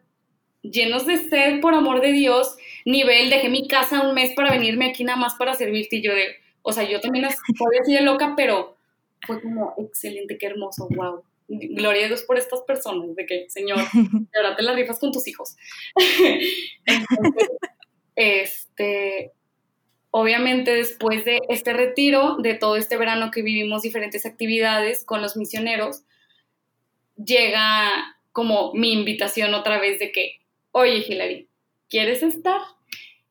[0.63, 4.87] llenos de sed por amor de Dios, nivel, dejé mi casa un mes para venirme
[4.87, 8.01] aquí nada más para servirte y yo de, o sea, yo también podía así de
[8.01, 8.77] loca, pero
[9.25, 11.23] fue como excelente, qué hermoso, wow.
[11.47, 15.11] Gloria a Dios por estas personas, de que, Señor, de verdad te las rifas con
[15.11, 15.55] tus hijos.
[16.85, 17.49] Entonces,
[18.15, 19.31] este,
[20.11, 25.35] obviamente después de este retiro, de todo este verano que vivimos diferentes actividades con los
[25.35, 26.03] misioneros,
[27.17, 30.39] llega como mi invitación otra vez de que,
[30.73, 31.49] oye Hilary,
[31.87, 32.59] ¿quieres estar?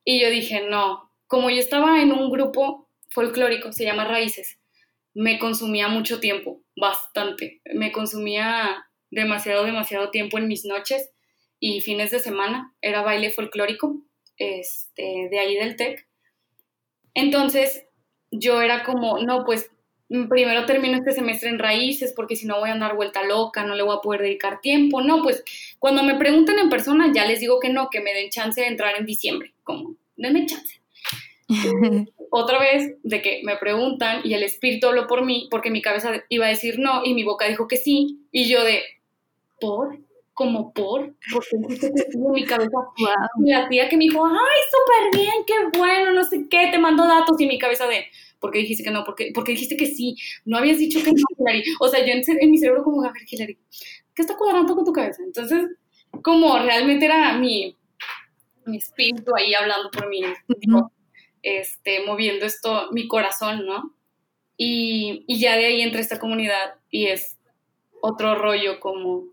[0.04, 4.58] Y yo dije, no, como yo estaba en un grupo folclórico, se llama Raíces,
[5.14, 11.10] me consumía mucho tiempo, bastante, me consumía demasiado, demasiado tiempo en mis noches
[11.60, 14.02] y fines de semana, era baile folclórico,
[14.36, 16.08] este, de ahí del TEC.
[17.14, 17.86] Entonces,
[18.30, 19.70] yo era como, no, pues
[20.28, 23.74] primero termino este semestre en raíces porque si no voy a andar vuelta loca, no
[23.74, 25.02] le voy a poder dedicar tiempo.
[25.02, 25.44] No, pues
[25.78, 28.66] cuando me pregunten en persona ya les digo que no, que me den chance de
[28.66, 30.80] entrar en diciembre, como, denme chance.
[32.30, 36.24] Otra vez de que me preguntan y el espíritu habló por mí porque mi cabeza
[36.28, 38.82] iba a decir no y mi boca dijo que sí y yo de,
[39.60, 39.98] ¿por?
[40.34, 41.56] como por, porque
[42.16, 42.72] mi cabeza,
[43.38, 46.78] y la tía que me dijo, ay, súper bien, qué bueno, no sé qué, te
[46.78, 48.06] mando datos, y mi cabeza de,
[48.42, 49.04] ¿por qué dijiste que no?
[49.04, 50.16] ¿Por qué, porque dijiste que sí?
[50.44, 51.62] No habías dicho que no, Hilary.
[51.80, 53.58] O sea, yo en, mi cerebro como, a ver, Hilary,
[54.14, 55.22] ¿qué está cuadrando con tu cabeza?
[55.24, 55.68] Entonces,
[56.22, 57.78] como realmente era mi,
[58.66, 60.22] mi espíritu ahí hablando por mí,
[61.42, 63.94] este, moviendo esto, mi corazón, ¿no?
[64.56, 67.38] Y, y ya de ahí entra esta comunidad y es
[68.02, 69.32] otro rollo como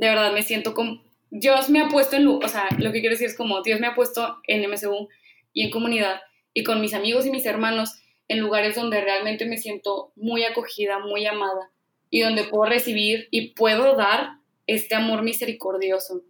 [0.00, 3.14] de verdad me siento como, Dios me ha puesto en, o sea, lo que quiero
[3.14, 5.08] decir es como, Dios me ha puesto en MSU
[5.52, 6.22] y en comunidad
[6.54, 8.00] y con mis amigos y mis hermanos
[8.30, 11.72] en lugares donde realmente me siento muy acogida, muy amada
[12.10, 14.34] y donde puedo recibir y puedo dar
[14.68, 16.22] este amor misericordioso,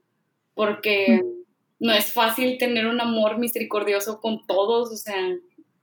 [0.54, 1.84] porque mm.
[1.84, 5.14] no es fácil tener un amor misericordioso con todos, o sea,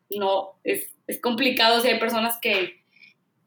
[0.10, 2.78] no, es, es complicado, si hay personas que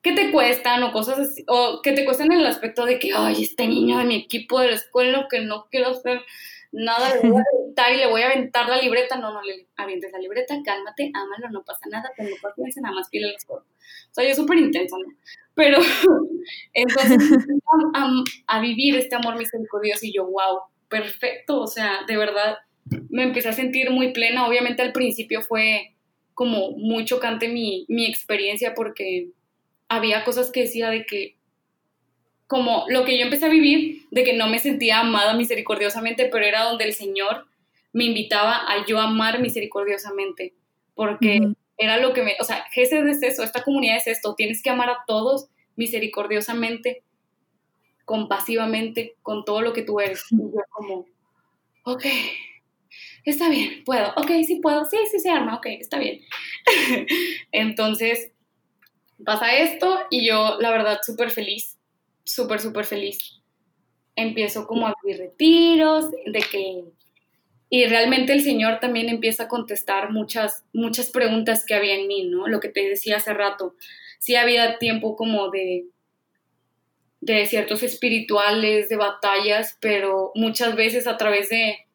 [0.02, 3.10] que te cuestan o cosas así, o que te cuestan en el aspecto de que,
[3.14, 6.22] ay, este niño de mi equipo de la escuela que no quiero hacer
[6.72, 7.20] nada, a
[7.92, 9.16] y le voy a aventar la libreta.
[9.16, 13.08] No, no le avientes la libreta, cálmate, ámalo, no pasa nada, tengo paciencia, nada más
[13.08, 13.66] pile las cosas.
[14.10, 15.12] O sea, yo súper intensa, ¿no?
[15.54, 15.78] Pero
[16.74, 17.18] entonces
[17.94, 22.58] a, a, vivir este amor misericordioso y yo, wow, perfecto, o sea, de verdad
[23.08, 24.46] me empecé a sentir muy plena.
[24.46, 25.94] Obviamente al principio fue
[26.34, 29.30] como muy chocante mi, mi experiencia porque
[29.88, 31.36] había cosas que decía de que
[32.46, 36.44] como lo que yo empecé a vivir, de que no me sentía amada misericordiosamente, pero
[36.44, 37.46] era donde el Señor
[37.92, 40.54] me invitaba a yo amar misericordiosamente,
[40.94, 41.40] porque
[41.76, 44.70] era lo que me, o sea, GESED es eso, esta comunidad es esto, tienes que
[44.70, 47.02] amar a todos misericordiosamente,
[48.04, 50.24] compasivamente, con todo lo que tú eres.
[50.30, 51.06] Y yo como,
[51.84, 52.04] ok,
[53.24, 56.20] está bien, puedo, ok, sí puedo, sí, sí se arma, ok, está bien.
[57.52, 58.32] Entonces,
[59.24, 61.80] pasa esto y yo, la verdad, súper feliz
[62.30, 63.18] súper, súper feliz.
[64.16, 66.84] Empiezo como a vivir retiros, de que...
[67.72, 72.24] Y realmente el Señor también empieza a contestar muchas, muchas preguntas que había en mí,
[72.24, 72.48] ¿no?
[72.48, 73.76] Lo que te decía hace rato.
[74.18, 75.84] Sí había tiempo como de,
[77.20, 81.86] de desiertos espirituales, de batallas, pero muchas veces a través de,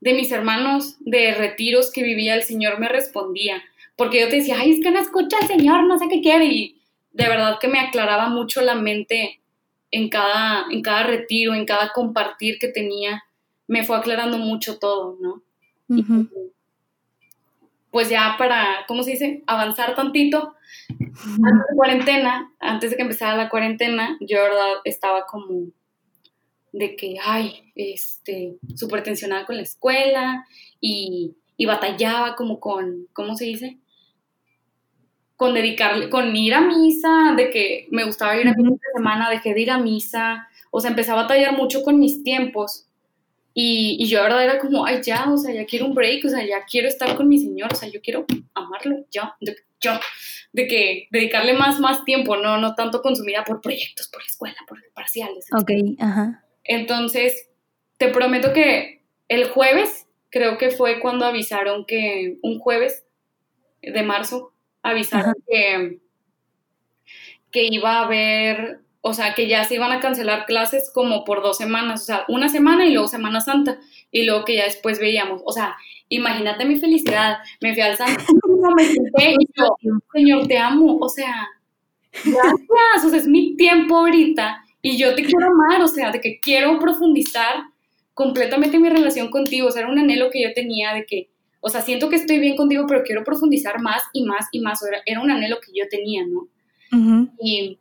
[0.00, 3.62] de mis hermanos, de retiros que vivía, el Señor me respondía.
[3.96, 6.46] Porque yo te decía, ay, es que no escucha al Señor, no sé qué quiere.
[6.46, 6.80] Y
[7.12, 9.40] de verdad que me aclaraba mucho la mente
[9.90, 13.22] en cada, en cada retiro, en cada compartir que tenía,
[13.66, 15.42] me fue aclarando mucho todo, ¿no?
[17.90, 19.44] pues ya para, ¿cómo se dice?
[19.46, 20.54] Avanzar tantito,
[20.88, 25.68] antes de cuarentena, antes de que empezara la cuarentena, yo, verdad, estaba como
[26.72, 30.44] de que, ay, este, súper tensionada con la escuela
[30.80, 33.78] y, y batallaba como con, ¿cómo se dice?
[35.36, 39.30] con dedicarle, con ir a misa, de que me gustaba ir a misa de semana,
[39.30, 42.86] dejé de ir a misa, o sea, empecé a batallar mucho con mis tiempos.
[43.56, 46.24] Y, y yo, la verdad, era como, ay, ya, o sea, ya quiero un break,
[46.24, 49.56] o sea, ya quiero estar con mi Señor, o sea, yo quiero amarlo, ya, de,
[49.80, 49.92] yo,
[50.52, 54.78] de que dedicarle más, más tiempo, no, no tanto consumida por proyectos, por escuela, por
[54.92, 55.46] parciales.
[55.52, 56.44] Ok, ajá.
[56.64, 57.48] Entonces,
[57.96, 63.04] te prometo que el jueves, creo que fue cuando avisaron que un jueves
[63.82, 65.98] de marzo avisaron que,
[67.50, 71.42] que iba a haber, o sea, que ya se iban a cancelar clases como por
[71.42, 73.78] dos semanas, o sea, una semana y luego Semana Santa,
[74.10, 75.76] y luego que ya después veíamos, o sea,
[76.08, 78.24] imagínate mi felicidad, me fui al santo,
[78.74, 79.76] me senté y yo,
[80.10, 81.48] Señor, te amo, o sea,
[82.12, 86.22] gracias, o sea, es mi tiempo ahorita y yo te quiero amar, o sea, de
[86.22, 87.56] que quiero profundizar
[88.14, 91.28] completamente mi relación contigo, o sea, era un anhelo que yo tenía de que
[91.66, 94.80] o sea, siento que estoy bien contigo, pero quiero profundizar más y más y más.
[95.06, 96.46] Era, un anhelo que yo tenía, ¿no?
[97.40, 97.78] Y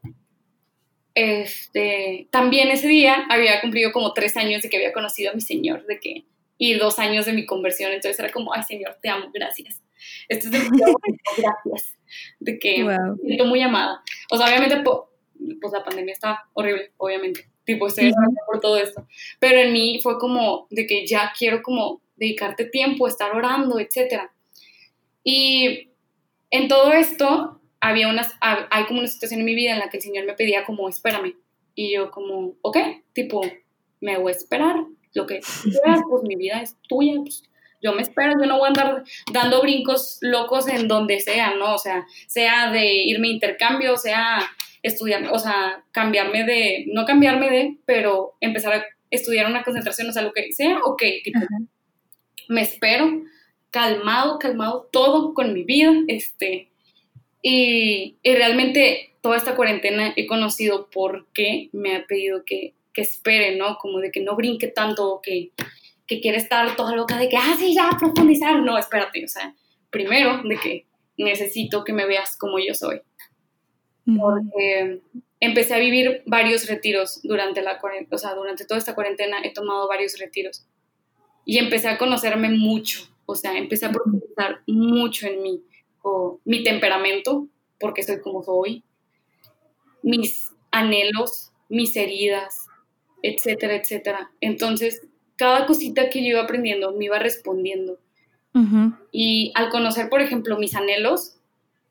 [1.16, 5.42] este, también ese día había cumplido como tres años de que había conocido a mi
[5.42, 6.26] Señor, de que,
[6.58, 7.92] y dos años de mi conversión.
[7.92, 9.82] Entonces era como, ay, Señor, te amo, gracias.
[10.28, 10.94] Esto es demasiado
[11.38, 11.98] gracias.
[12.40, 14.02] De que me siento muy amada.
[14.32, 17.50] O sea, obviamente, pues la pandemia está horrible, obviamente.
[17.66, 18.12] Tipo, estoy
[18.46, 19.08] por todo esto.
[19.40, 24.30] Pero en mí fue como de que ya quiero como dedicarte tiempo, estar orando, etc.
[25.24, 25.90] Y
[26.50, 29.98] en todo esto había unas, hay como una situación en mi vida en la que
[29.98, 31.36] el Señor me pedía como, espérame.
[31.76, 32.78] Y yo como, ok,
[33.12, 33.42] tipo,
[34.00, 34.78] me voy a esperar,
[35.14, 37.44] lo que quieras, pues mi vida es tuya, pues
[37.82, 41.76] yo me espero, yo no voy a andar dando brincos locos en donde sea, ¿no?
[41.76, 44.40] O sea, sea de irme a intercambio, sea
[44.82, 50.14] estudiar, o sea, cambiarme de, no cambiarme de, pero empezar a estudiar una concentración, o
[50.14, 51.40] sea, lo que sea, ok, tipo,
[52.48, 53.24] me espero,
[53.72, 56.70] calmado, calmado, todo con mi vida, este,
[57.44, 63.56] y, realmente toda esta cuarentena he conocido por qué me ha pedido que, que espere,
[63.56, 63.78] ¿no?
[63.78, 65.52] Como de que no brinque tanto, que,
[66.08, 68.62] que quiere estar toda loca de que, ah, sí, ya, profundizar.
[68.62, 69.54] No, espérate, o sea,
[69.90, 70.86] primero de que
[71.18, 73.02] necesito que me veas como yo soy.
[74.06, 75.00] Porque
[75.40, 79.54] empecé a vivir varios retiros durante la cuarentena, o sea, durante toda esta cuarentena he
[79.54, 80.66] tomado varios retiros
[81.46, 85.64] y empecé a conocerme mucho, o sea, empecé a profundizar mucho en mí,
[86.04, 87.48] o mi temperamento,
[87.80, 88.84] porque soy como soy,
[90.04, 92.68] mis anhelos, mis heridas,
[93.24, 94.32] etcétera, etcétera.
[94.42, 95.02] Entonces,
[95.36, 97.98] cada cosita que yo iba aprendiendo me iba respondiendo.
[99.12, 101.40] Y al conocer, por ejemplo, mis anhelos,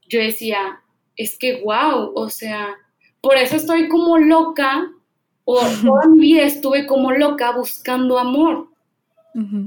[0.09, 0.81] yo decía,
[1.17, 2.77] es que wow, o sea,
[3.21, 4.89] por eso estoy como loca,
[5.45, 8.69] o toda mi vida estuve como loca buscando amor,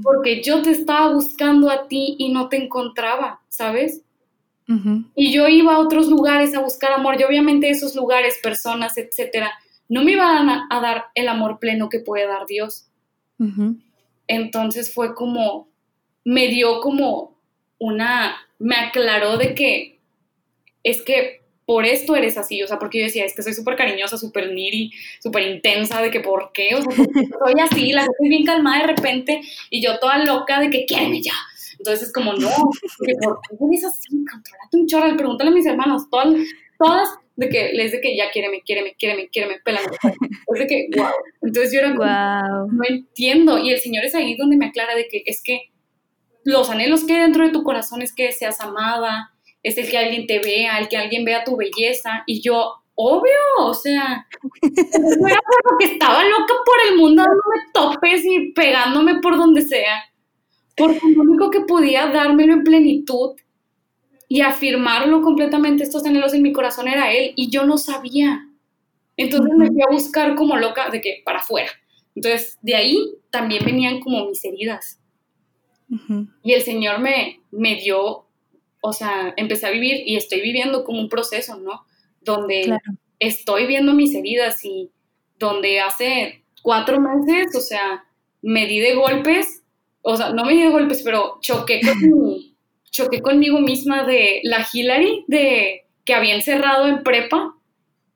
[0.02, 4.05] porque yo te estaba buscando a ti y no te encontraba, ¿sabes?
[5.14, 9.52] Y yo iba a otros lugares a buscar amor y obviamente esos lugares, personas, etcétera,
[9.88, 12.88] no me iban a, dar el amor pleno que puede dar Dios.
[14.26, 15.68] Entonces fue como,
[16.24, 17.38] me dio como
[17.78, 20.00] una, me aclaró de que
[20.82, 23.74] es que por esto eres así, o sea, porque yo decía, es que soy súper
[23.74, 26.94] cariñosa, súper niri, súper intensa, de que por qué, o sea,
[27.44, 30.86] soy así, la gente es bien calmada de repente y yo toda loca de que
[30.86, 31.34] quiéreme ya.
[31.78, 34.08] Entonces es como, no, ¿por qué eres así?
[34.10, 36.34] Controlate un chorro, pregúntale a mis hermanos, todas,
[36.78, 39.86] todas de que les de que ya quiéreme, quiéreme, quiéreme, quiéreme, pélame.
[40.54, 41.10] Es de que, wow.
[41.42, 42.72] Entonces yo era como, wow.
[42.72, 43.58] no entiendo.
[43.58, 45.70] Y el Señor es ahí donde me aclara de que es que
[46.44, 49.98] los anhelos que hay dentro de tu corazón es que seas amada, es el que
[49.98, 52.22] alguien te vea, el que alguien vea tu belleza.
[52.26, 54.26] Y yo, obvio, o sea,
[55.20, 60.04] no era porque estaba loca por el mundo dándome topes y pegándome por donde sea.
[60.76, 63.36] Porque lo único que podía dármelo en plenitud
[64.28, 68.48] y afirmarlo completamente estos anhelos en mi corazón era él y yo no sabía.
[69.16, 71.70] Entonces me fui a buscar como loca de que para afuera.
[72.14, 72.98] Entonces de ahí
[73.30, 75.00] también venían como mis heridas.
[76.42, 78.26] Y el Señor me, me dio,
[78.80, 81.86] o sea, empecé a vivir y estoy viviendo como un proceso, ¿no?
[82.20, 82.76] Donde
[83.20, 84.90] estoy viendo mis heridas y
[85.38, 88.04] donde hace cuatro meses, o sea,
[88.42, 89.55] me di de golpes,
[90.08, 91.96] o sea, no me di golpes, pero choqué con
[92.92, 97.56] choqué conmigo misma de la Hillary, de que había encerrado en prepa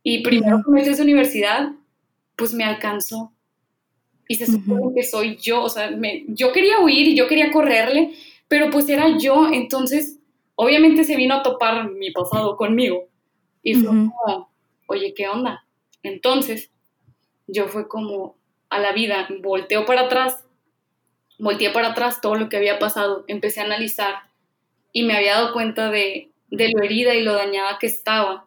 [0.05, 1.73] y primero que me esa universidad,
[2.37, 3.33] pues me alcanzó.
[4.29, 7.51] Y se supone que soy yo, o sea, me, yo quería huir y yo quería
[7.51, 8.13] correrle,
[8.47, 10.21] pero pues era yo, entonces
[10.55, 13.09] obviamente se vino a topar mi pasado conmigo.
[13.65, 14.49] Y fue como,
[14.87, 15.67] oye, ¿qué onda?
[16.05, 16.71] Entonces,
[17.49, 18.37] yo fue como
[18.69, 20.45] a la vida, volteo para atrás,
[21.41, 24.15] volteé para atrás todo lo que había pasado, empecé a analizar
[24.93, 28.47] y me había dado cuenta de, lo herida y lo dañada que estaba.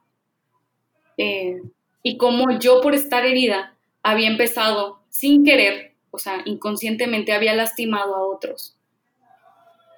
[1.18, 1.62] Eh,
[2.02, 8.16] y como yo por estar herida había empezado sin querer, o sea, inconscientemente había lastimado
[8.16, 8.78] a otros.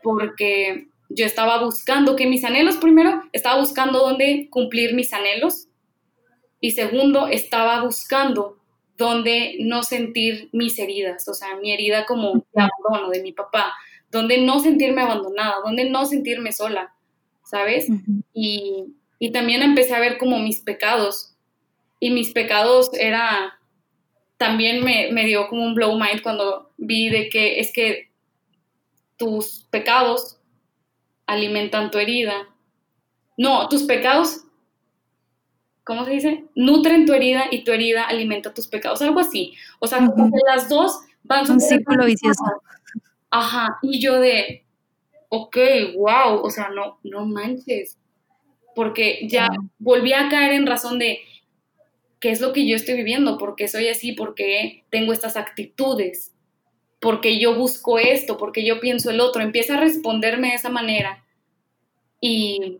[0.03, 5.67] Porque yo estaba buscando que mis anhelos, primero, estaba buscando dónde cumplir mis anhelos.
[6.61, 8.57] Y segundo, estaba buscando
[8.97, 13.73] dónde no sentir mis heridas, o sea, mi herida como de abandono de mi papá,
[14.11, 16.93] donde no sentirme abandonada, donde no sentirme sola,
[17.43, 17.87] ¿sabes?
[18.33, 18.93] y,
[19.33, 21.35] también empecé a ver como mis pecados.
[21.99, 23.59] Y mis pecados era,
[24.37, 28.11] también me, me dio como un blow mind cuando vi de que es que
[29.17, 30.37] tus pecados
[31.25, 32.47] alimentan tu herida.
[33.37, 34.43] No, tus pecados,
[35.85, 36.45] ¿cómo se dice?
[36.55, 39.53] Nutren tu herida y tu herida alimenta tus pecados, algo así.
[39.79, 41.49] O sea, como que las dos van...
[41.49, 42.43] Un círculo vicioso.
[43.29, 44.65] Ajá, y yo de,
[45.29, 45.57] ok,
[45.95, 47.97] wow, o sea, no, no manches,
[48.75, 51.19] porque ya volví a caer en razón de
[52.19, 55.37] qué es lo que yo estoy viviendo, por qué soy así, por qué tengo estas
[55.37, 56.33] actitudes,
[56.99, 61.23] porque yo busco esto, porque yo pienso el otro, empieza a responderme de esa manera.
[62.21, 62.79] Y,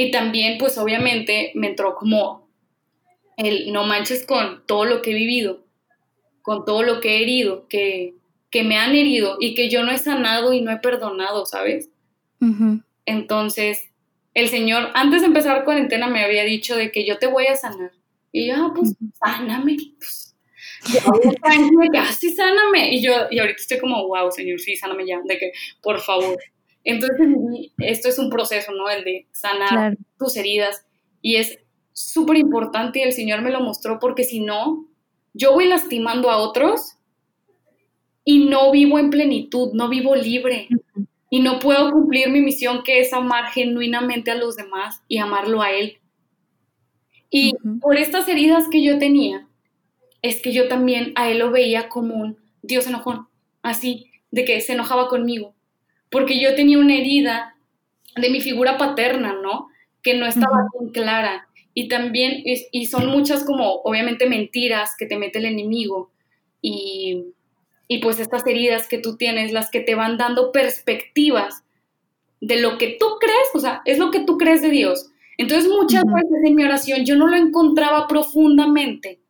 [0.00, 2.48] y también, pues obviamente, me entró como
[3.36, 5.64] el no manches con todo lo que he vivido,
[6.42, 8.14] con todo lo que he herido, que
[8.50, 11.90] que me han herido y que yo no he sanado y no he perdonado, ¿sabes?
[13.04, 13.90] Entonces,
[14.34, 17.56] el Señor, antes de empezar cuarentena, me había dicho de que yo te voy a
[17.56, 17.92] sanar.
[18.32, 19.76] Y yo, ah, pues, sáname.
[19.98, 20.34] Pues,
[20.92, 21.00] yo,
[21.94, 22.94] ah, sí, sáname.
[22.94, 26.38] Y yo, y ahorita estoy como, wow, Señor, sí, sáname ya, de que, por favor.
[26.88, 27.18] Entonces,
[27.80, 28.88] esto es un proceso, ¿no?
[28.88, 30.86] El de sanar tus heridas.
[31.20, 31.58] Y es
[31.92, 34.86] súper importante y el Señor me lo mostró porque si no,
[35.34, 36.96] yo voy lastimando a otros
[38.24, 40.68] y no vivo en plenitud, no vivo libre
[41.28, 45.60] y no puedo cumplir mi misión que es amar genuinamente a los demás y amarlo
[45.60, 45.98] a Él.
[47.28, 49.46] Y por estas heridas que yo tenía,
[50.22, 53.28] es que yo también a Él lo veía como un Dios enojón,
[53.60, 55.54] así, de que se enojaba conmigo,
[56.10, 57.56] porque yo tenía una herida
[58.16, 59.68] de mi figura paterna, ¿no?
[60.02, 61.48] Que no estaba bien clara.
[61.74, 66.10] Y también, y son muchas como, obviamente, mentiras que te mete el enemigo.
[66.60, 67.32] Y
[67.88, 71.64] y pues estas heridas que tú tienes, las que te van dando perspectivas
[72.40, 75.10] de lo que tú crees, o sea, es lo que tú crees de Dios.
[75.38, 79.20] Entonces muchas veces en mi oración yo no lo encontraba profundamente,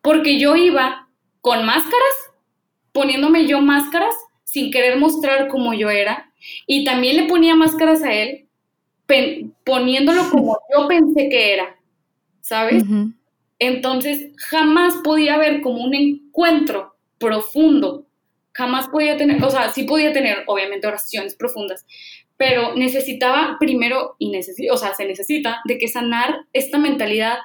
[0.00, 1.08] porque yo iba
[1.42, 2.32] con máscaras,
[2.92, 4.14] poniéndome yo máscaras
[4.54, 6.30] sin querer mostrar cómo yo era,
[6.64, 8.46] y también le ponía máscaras a él,
[9.64, 11.76] poniéndolo como yo pensé que era,
[12.40, 12.84] ¿sabes?
[13.58, 18.06] Entonces jamás podía haber como un encuentro profundo.
[18.52, 21.84] Jamás podía tener, o sea, sí podía tener, obviamente, oraciones profundas,
[22.36, 24.30] pero necesitaba primero, y
[24.70, 27.38] o sea, se necesita de que sanar esta mentalidad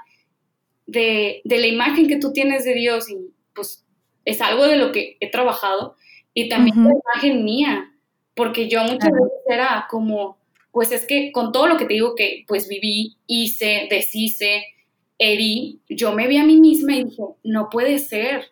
[0.86, 3.10] de, la imagen que tú tienes de Dios.
[3.10, 3.18] Y
[3.56, 3.84] pues
[4.26, 5.96] es algo de lo que he trabajado
[6.34, 7.92] y también la imagen mía,
[8.36, 10.38] porque yo muchas veces era como,
[10.72, 14.64] pues es que con todo lo que te digo que pues viví, hice, deshice,
[15.18, 18.52] herí, yo me vi a mí misma y dije, no puede ser,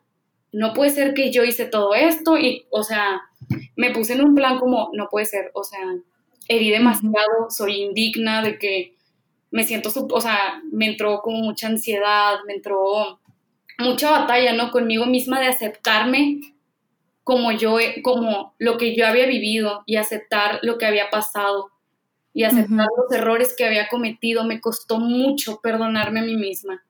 [0.52, 3.22] no puede ser que yo hice todo esto y, o sea,
[3.76, 5.80] me puse en un plan como, no puede ser, o sea,
[6.48, 8.96] herí demasiado, soy indigna de que
[9.52, 13.20] me siento, o sea, me entró como mucha ansiedad, me entró
[13.80, 14.72] mucha batalla, ¿no?
[14.72, 16.42] Conmigo misma de aceptarme
[17.28, 21.72] como yo, como lo que yo había vivido y aceptar lo que había pasado
[22.34, 24.46] y aceptar los errores que había cometido.
[24.46, 26.86] Me costó mucho perdonarme a mí misma.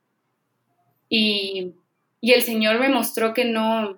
[1.09, 1.73] Y,
[2.21, 3.97] y el Señor me mostró que no,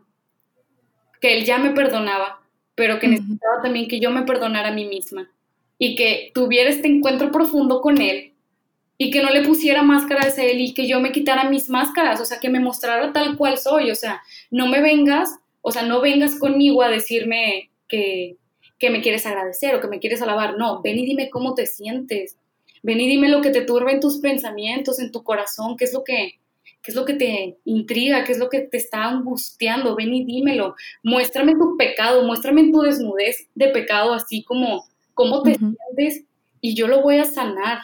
[1.19, 2.39] que Él ya me perdonaba,
[2.73, 5.29] pero que necesitaba también que yo me perdonara a mí misma
[5.77, 8.33] y que tuviera este encuentro profundo con Él
[8.97, 12.21] y que no le pusiera máscaras a Él y que yo me quitara mis máscaras,
[12.21, 14.21] o sea, que me mostrara tal cual soy, o sea,
[14.51, 18.37] no me vengas, o sea, no vengas conmigo a decirme que,
[18.77, 21.65] que me quieres agradecer o que me quieres alabar, no, ven y dime cómo te
[21.65, 22.37] sientes,
[22.81, 25.93] ven y dime lo que te turba en tus pensamientos, en tu corazón, qué es
[25.93, 26.39] lo que,
[26.81, 30.23] qué es lo que te intriga, qué es lo que te está angustiando, ven y
[30.23, 36.23] dímelo, muéstrame tu pecado, muéstrame tu desnudez de pecado, así como cómo te sientes
[36.61, 37.79] y yo lo voy a sanar.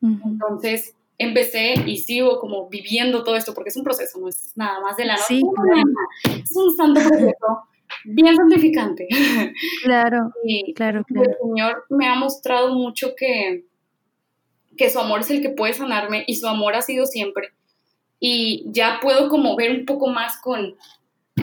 [0.00, 4.80] Entonces empecé y sigo como viviendo todo esto porque es un proceso, no es nada
[4.80, 5.40] más de la noche.
[6.42, 7.36] Es un santo proceso
[8.04, 9.08] bien santificante.
[9.82, 11.30] Claro, y claro, claro.
[11.30, 13.64] El Señor me ha mostrado mucho que,
[14.76, 17.50] que su amor es el que puede sanarme y su amor ha sido siempre.
[18.18, 20.76] Y ya puedo como ver un poco más con,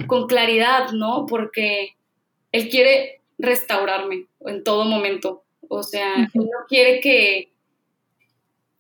[0.08, 1.26] con claridad, ¿no?
[1.28, 1.96] Porque
[2.52, 5.44] Él quiere restaurarme en todo momento.
[5.70, 7.53] O sea, él no quiere que...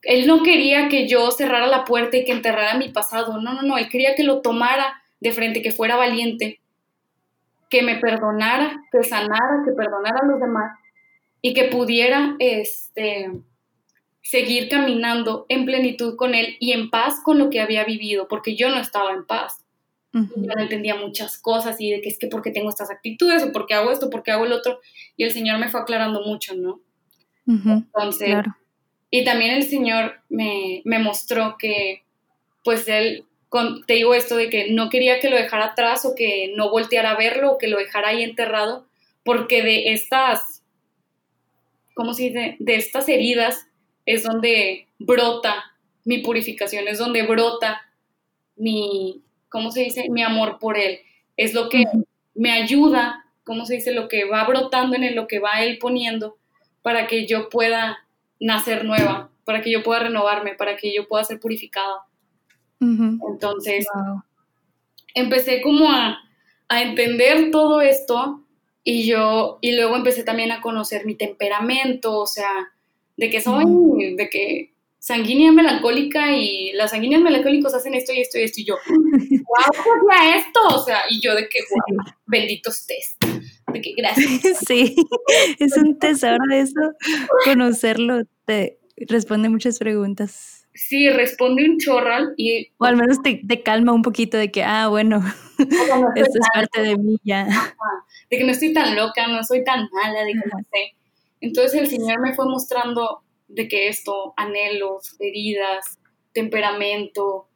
[0.03, 3.39] Él no quería que yo cerrara la puerta y que enterrara mi pasado.
[3.41, 3.77] No, no, no.
[3.77, 6.59] Él quería que lo tomara de frente, que fuera valiente,
[7.69, 10.77] que me perdonara, que sanara, que perdonara a los demás
[11.41, 13.31] y que pudiera este,
[14.21, 18.55] seguir caminando en plenitud con él y en paz con lo que había vivido, porque
[18.55, 19.59] yo no estaba en paz.
[20.13, 23.51] Yo no entendía muchas cosas y de que es que porque tengo estas actitudes o
[23.51, 24.79] porque hago esto, porque hago el otro.
[25.17, 26.81] Y el Señor me fue aclarando mucho, ¿no?
[27.47, 28.35] Entonces,
[29.15, 32.01] y también el Señor me, me, mostró que,
[32.63, 36.15] pues Él, con, te digo esto de que no quería que lo dejara atrás o
[36.15, 38.87] que no volteara a verlo o que lo dejara ahí enterrado,
[39.23, 40.63] porque de estas,
[41.93, 42.55] ¿cómo se dice?
[42.57, 43.67] De estas heridas
[44.07, 45.63] es donde brota
[46.05, 47.83] mi purificación, es donde brota
[48.55, 50.09] mi, ¿cómo se dice?
[50.09, 51.01] Mi amor por Él.
[51.37, 51.83] Es lo que
[52.33, 53.91] me ayuda, ¿cómo se dice?
[53.91, 56.35] Lo que va brotando en Él, lo que va Él poniendo
[56.81, 58.02] para que yo pueda
[58.39, 62.03] nacer nueva, para que yo pueda renovarme, para que yo pueda ser purificada.
[62.79, 63.85] Entonces,
[65.15, 66.19] empecé como a,
[66.67, 68.43] a entender todo esto
[68.83, 72.73] y yo, y luego empecé también a conocer mi temperamento, o sea,
[73.15, 78.39] de que soy, de que sanguínea melancólica y las sanguíneas melancólicos hacen esto y esto
[78.39, 80.59] y esto y yo, wow, ¿qué esto?
[80.75, 83.22] O sea, y yo de que, wow, benditos test.
[83.71, 84.59] De que gracias.
[84.67, 84.95] Sí,
[85.59, 86.93] es un tesoro eso,
[87.45, 90.67] conocerlo, te responde muchas preguntas.
[90.75, 92.71] Sí, responde un chorral y...
[92.79, 95.23] O al menos te, calma un poquito de que, ah, bueno,
[95.59, 97.45] esto es parte de mí ya.
[98.29, 100.95] de que no estoy tan loca, no soy tan mala, de que no sé.
[101.41, 105.99] Entonces el Señor me fue mostrando de que esto, anhelos, heridas,
[106.31, 107.47] temperamento,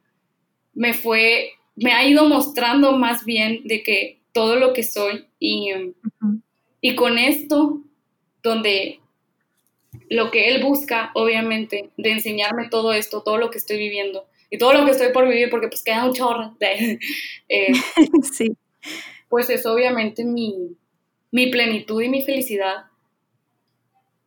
[0.74, 5.72] me fue, me ha ido mostrando más bien de que todo lo que soy y,
[6.80, 7.82] y con esto,
[8.40, 9.00] donde
[10.08, 14.58] lo que él busca, obviamente, de enseñarme todo esto, todo lo que estoy viviendo y
[14.58, 17.00] todo lo que estoy por vivir, porque pues queda un chorro de,
[17.48, 17.72] eh,
[18.32, 18.52] sí.
[19.28, 20.76] pues es obviamente mi,
[21.32, 22.84] mi plenitud y mi felicidad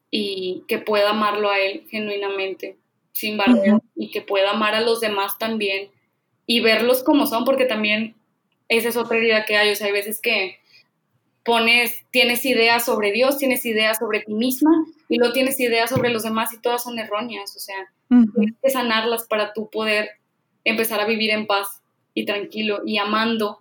[0.09, 2.75] y que pueda amarlo a él genuinamente,
[3.13, 5.89] sin barrera, y que pueda amar a los demás también
[6.45, 8.17] y verlos como son, porque también
[8.71, 10.57] esa es otra idea que hay, o sea, hay veces que
[11.43, 14.71] pones, tienes ideas sobre Dios, tienes ideas sobre ti misma
[15.09, 17.75] y luego tienes ideas sobre los demás y todas son erróneas, o sea,
[18.07, 20.11] tienes que sanarlas para tú poder
[20.63, 21.81] empezar a vivir en paz
[22.13, 23.59] y tranquilo y amando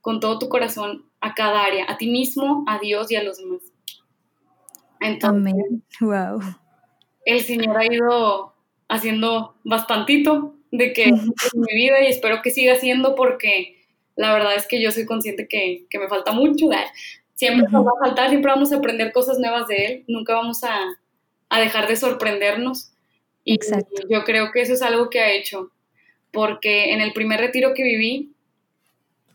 [0.00, 3.38] con todo tu corazón a cada área, a ti mismo, a Dios y a los
[3.38, 3.62] demás.
[5.00, 5.54] Entonces,
[6.00, 6.40] Wow.
[7.24, 8.54] El Señor ha ido
[8.88, 13.77] haciendo bastantito de que en mi vida y espero que siga haciendo porque
[14.18, 16.68] la verdad es que yo soy consciente que, que me falta mucho.
[17.34, 20.64] Siempre nos va a faltar, siempre vamos a aprender cosas nuevas de él, nunca vamos
[20.64, 20.76] a,
[21.48, 22.90] a dejar de sorprendernos.
[23.44, 24.02] Y Exacto.
[24.10, 25.70] yo creo que eso es algo que ha hecho,
[26.32, 28.32] porque en el primer retiro que viví,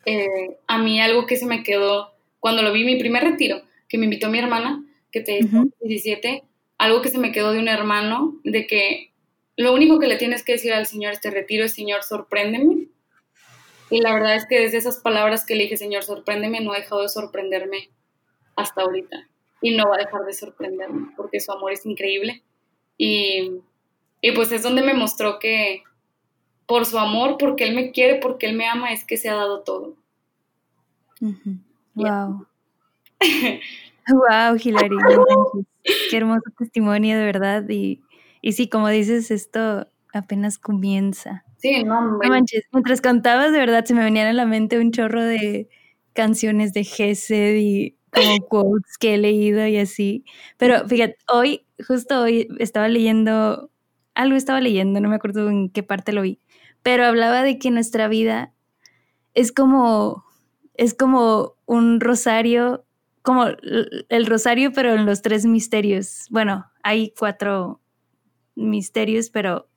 [0.06, 2.12] eh, a mí algo que se me quedó,
[2.42, 6.44] cuando lo vi mi primer retiro, que me invitó mi hermana, que te dijo 17,
[6.78, 9.12] algo que se me quedó de un hermano, de que
[9.56, 12.88] lo único que le tienes que decir al Señor este retiro es, Señor, sorpréndeme.
[13.94, 16.78] Y la verdad es que desde esas palabras que le dije, Señor, sorpréndeme, no ha
[16.78, 17.92] dejado de sorprenderme
[18.56, 19.30] hasta ahorita.
[19.62, 22.42] Y no va a dejar de sorprenderme, porque su amor es increíble.
[22.98, 23.52] Y,
[24.20, 25.84] y pues es donde me mostró que
[26.66, 29.36] por su amor, porque Él me quiere, porque Él me ama, es que se ha
[29.36, 29.96] dado todo.
[31.94, 32.48] Wow.
[34.08, 34.98] wow, Hilary.
[36.10, 37.70] Qué hermoso testimonio, de verdad.
[37.70, 38.02] Y,
[38.42, 41.46] y sí, como dices, esto apenas comienza.
[41.64, 42.66] Sí, no, no manches.
[42.74, 45.70] Mientras cantabas, de verdad, se me venían a la mente un chorro de
[46.12, 50.26] canciones de Gesed y como quotes que he leído y así.
[50.58, 53.72] Pero fíjate, hoy, justo hoy, estaba leyendo,
[54.14, 56.38] algo estaba leyendo, no me acuerdo en qué parte lo vi,
[56.82, 58.54] pero hablaba de que nuestra vida
[59.34, 60.26] es como,
[60.76, 62.86] es como un rosario
[63.22, 63.46] como
[64.10, 66.28] el rosario, pero en los tres misterios.
[66.30, 67.80] Bueno, hay cuatro
[68.56, 69.70] misterios, pero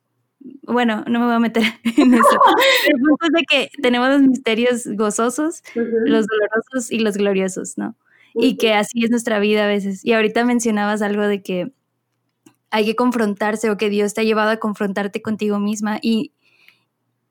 [0.67, 1.63] bueno, no me voy a meter
[1.97, 2.39] en eso.
[2.87, 7.95] El punto es de que tenemos los misterios gozosos, los dolorosos y los gloriosos, ¿no?
[8.35, 10.05] Y que así es nuestra vida a veces.
[10.05, 11.71] Y ahorita mencionabas algo de que
[12.69, 16.33] hay que confrontarse o que Dios te ha llevado a confrontarte contigo misma y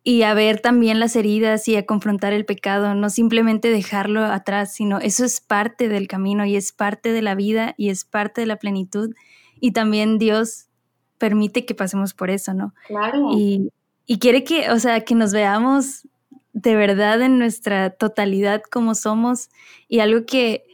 [0.08, 4.72] y a ver también las heridas y a confrontar el pecado, no simplemente dejarlo atrás,
[4.72, 8.40] sino eso es parte del camino y es parte de la vida y es parte
[8.40, 9.16] de la plenitud
[9.58, 10.68] y también Dios
[11.18, 12.74] permite que pasemos por eso, ¿no?
[12.86, 13.30] Claro.
[13.32, 13.70] Y,
[14.06, 16.08] y quiere que, o sea, que nos veamos
[16.52, 19.50] de verdad en nuestra totalidad como somos
[19.88, 20.64] y algo que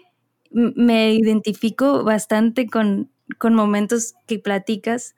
[0.51, 5.15] me identifico bastante con, con momentos que platicas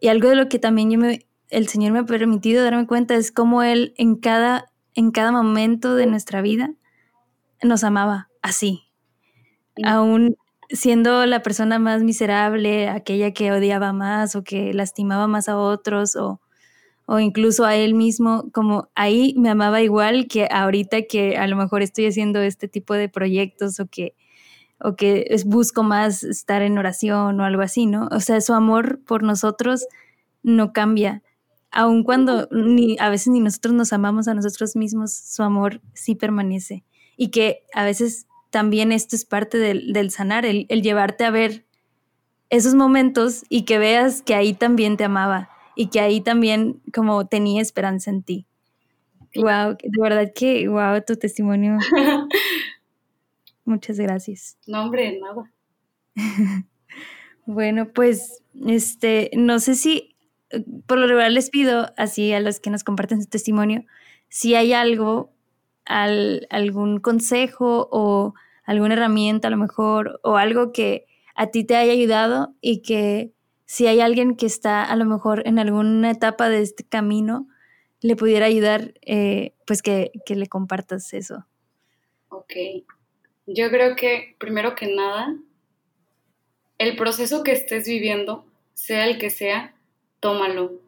[0.00, 3.16] y algo de lo que también yo me el Señor me ha permitido darme cuenta
[3.16, 6.72] es cómo Él en cada, en cada momento de nuestra vida
[7.62, 8.84] nos amaba así.
[9.84, 10.36] Aún
[10.70, 16.16] siendo la persona más miserable, aquella que odiaba más o que lastimaba más a otros
[16.16, 16.40] o,
[17.06, 21.56] o incluso a él mismo, como ahí me amaba igual que ahorita que a lo
[21.56, 24.14] mejor estoy haciendo este tipo de proyectos o que,
[24.80, 28.08] o que busco más estar en oración o algo así, ¿no?
[28.12, 29.86] O sea, su amor por nosotros
[30.42, 31.22] no cambia
[31.70, 36.14] aun cuando ni, a veces ni nosotros nos amamos a nosotros mismos, su amor sí
[36.14, 36.84] permanece.
[37.16, 41.64] Y que a veces también esto es parte del, sanar, el, llevarte a ver
[42.48, 47.26] esos momentos y que veas que ahí también te amaba y que ahí también como
[47.26, 48.46] tenía esperanza en ti.
[49.36, 51.78] Wow, de verdad que wow tu testimonio.
[53.64, 54.58] Muchas gracias.
[54.66, 55.52] No, hombre, nada.
[57.46, 60.16] bueno, pues este, no sé si
[60.86, 63.84] por lo regular les pido así a los que nos comparten su testimonio,
[64.28, 65.32] si hay algo,
[65.90, 68.34] algún consejo o
[68.64, 73.32] alguna herramienta a lo mejor, o algo que a ti te haya ayudado y que
[73.66, 77.48] si hay alguien que está a lo mejor en alguna etapa de este camino,
[78.00, 81.46] le pudiera ayudar, eh, pues que, que le compartas eso.
[82.28, 82.52] Ok.
[83.46, 85.36] Yo creo que primero que nada,
[86.78, 89.74] el proceso que estés viviendo, sea el que sea,
[90.20, 90.80] tómalo,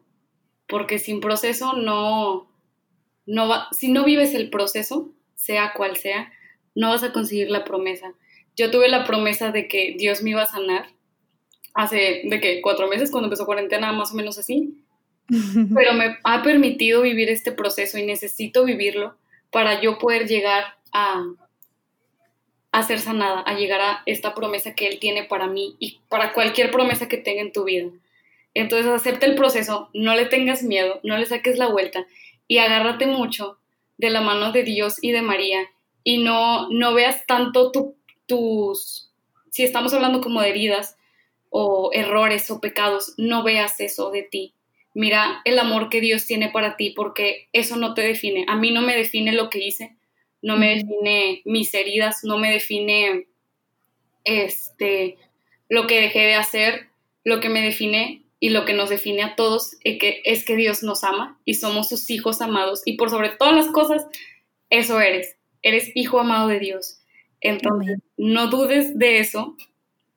[0.67, 2.47] porque sin proceso no,
[3.25, 6.31] no va, si no vives el proceso, sea cual sea,
[6.75, 8.13] no vas a conseguir la promesa.
[8.55, 10.87] Yo tuve la promesa de que Dios me iba a sanar
[11.73, 14.83] hace, de que cuatro meses, cuando empezó cuarentena, más o menos así,
[15.75, 19.17] pero me ha permitido vivir este proceso y necesito vivirlo
[19.51, 21.23] para yo poder llegar a,
[22.71, 26.33] a ser sanada, a llegar a esta promesa que Él tiene para mí y para
[26.33, 27.89] cualquier promesa que tenga en tu vida.
[28.55, 32.05] Entonces acepta el proceso, no le tengas miedo, no le saques la vuelta
[32.53, 33.57] y agárrate mucho
[33.97, 35.71] de la mano de Dios y de María
[36.03, 37.71] y no, no veas tanto
[38.27, 39.11] tus,
[39.49, 40.95] si estamos hablando como de heridas
[41.49, 44.53] o errores o pecados, no veas eso de ti.
[44.93, 48.45] Mira el amor que Dios tiene para ti porque eso no te define.
[48.47, 49.95] A mí no me define lo que hice,
[50.43, 53.25] no me define mis heridas, no me define
[54.25, 55.17] este
[55.69, 56.89] lo que dejé de hacer,
[57.23, 60.57] lo que me define y lo que nos define a todos es que, es que
[60.57, 64.05] Dios nos ama y somos sus hijos amados y por sobre todas las cosas,
[64.69, 66.99] eso eres, eres hijo amado de Dios.
[67.39, 69.55] Entonces, no dudes de eso,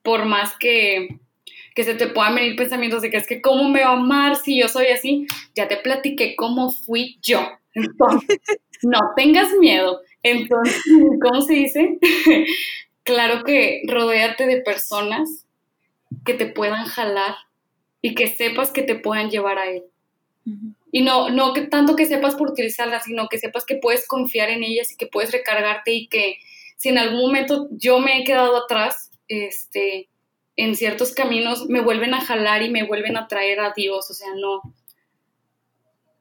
[0.01, 1.21] por más que,
[1.73, 4.35] que se te puedan venir pensamientos de que es que cómo me va a amar
[4.35, 5.25] si yo soy así,
[5.55, 7.47] ya te platiqué cómo fui yo.
[7.75, 8.41] Entonces,
[8.83, 10.83] no tengas miedo, Entonces,
[11.21, 11.97] ¿cómo se dice?
[13.03, 15.45] claro que rodéate de personas
[16.25, 17.46] que te puedan jalar
[18.01, 19.83] y que sepas que te puedan llevar a él.
[20.91, 24.49] Y no, no que tanto que sepas por utilizarlas, sino que sepas que puedes confiar
[24.49, 26.37] en ellas y que puedes recargarte y que
[26.77, 30.07] si en algún momento yo me he quedado atrás, este,
[30.55, 34.09] en ciertos caminos, me vuelven a jalar y me vuelven a traer a Dios.
[34.09, 34.61] O sea, no.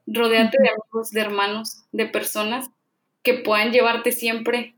[0.07, 2.69] Rodéate de amigos, de hermanos, de personas
[3.23, 4.75] que puedan llevarte siempre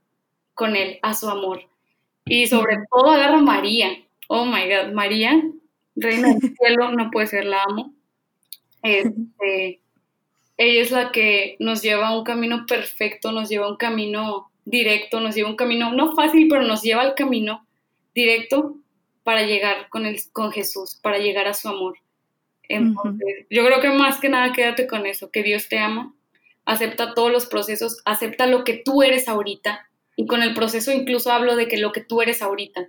[0.55, 1.69] con Él, a su amor.
[2.25, 3.91] Y sobre todo agarra a María.
[4.29, 5.43] Oh my God, María,
[6.01, 7.95] reina del cielo, no puede ser, la amo.
[8.83, 9.81] Este,
[10.57, 14.51] ella es la que nos lleva a un camino perfecto, nos lleva a un camino
[14.65, 17.67] directo, nos lleva a un camino no fácil, pero nos lleva al camino
[18.15, 18.77] directo
[19.23, 21.99] para llegar con, el, con Jesús, para llegar a su amor.
[22.69, 26.15] Entonces, yo creo que más que nada quédate con eso, que Dios te ama,
[26.65, 31.31] acepta todos los procesos, acepta lo que tú eres ahorita, y con el proceso incluso
[31.31, 32.89] hablo de que lo que tú eres ahorita.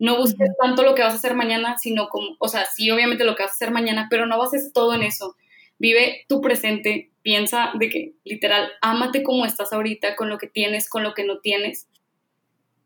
[0.00, 3.24] No busques tanto lo que vas a hacer mañana, sino como, o sea, sí, obviamente
[3.24, 5.36] lo que vas a hacer mañana, pero no bases todo en eso.
[5.78, 10.88] Vive tu presente, piensa de que literal, ámate como estás ahorita, con lo que tienes,
[10.88, 11.86] con lo que no tienes,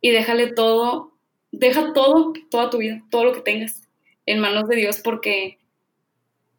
[0.00, 1.16] y déjale todo,
[1.50, 3.88] deja todo, toda tu vida, todo lo que tengas
[4.26, 5.58] en manos de Dios, porque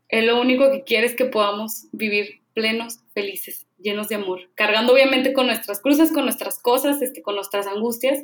[0.10, 4.94] Él lo único que quiere es que podamos vivir plenos, felices, llenos de amor, cargando
[4.94, 8.24] obviamente con nuestras cruces, con nuestras cosas, este, con nuestras angustias,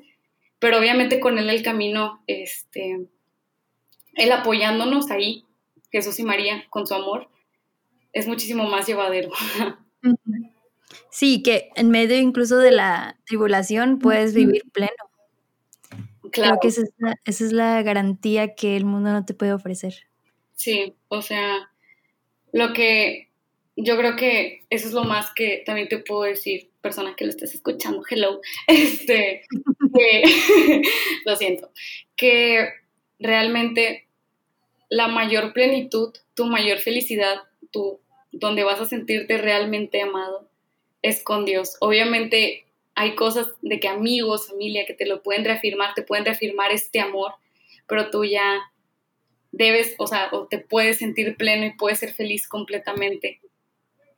[0.62, 3.08] pero obviamente con Él el camino, este,
[4.14, 5.48] Él apoyándonos ahí,
[5.92, 7.30] Jesús y María, con su amor,
[8.14, 9.32] es muchísimo más llevadero.
[11.10, 14.92] Sí, que en medio incluso de la tribulación puedes vivir pleno.
[16.32, 16.58] Claro.
[16.58, 19.54] Creo que esa es, la, esa es la garantía que el mundo no te puede
[19.54, 20.08] ofrecer.
[20.56, 21.72] Sí, o sea,
[22.54, 23.30] lo que
[23.76, 27.32] yo creo que eso es lo más que también te puedo decir, persona que lo
[27.32, 29.44] estés escuchando, hello, este,
[31.26, 31.72] lo siento,
[32.16, 32.70] que
[33.20, 34.08] realmente
[34.90, 38.00] la mayor plenitud, tu mayor felicidad, tu,
[38.32, 40.50] donde vas a sentirte realmente amado,
[41.02, 41.78] es con Dios.
[41.80, 42.66] Obviamente
[42.96, 47.00] hay cosas de que amigos, familia, que te lo pueden reafirmar, te pueden reafirmar este
[47.00, 47.34] amor,
[47.88, 48.60] pero tú ya
[49.52, 53.40] debes, o sea, o te puedes sentir pleno y puedes ser feliz completamente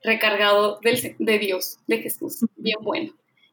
[0.04, 3.12] recargado de Dios, de Jesús, bien bueno.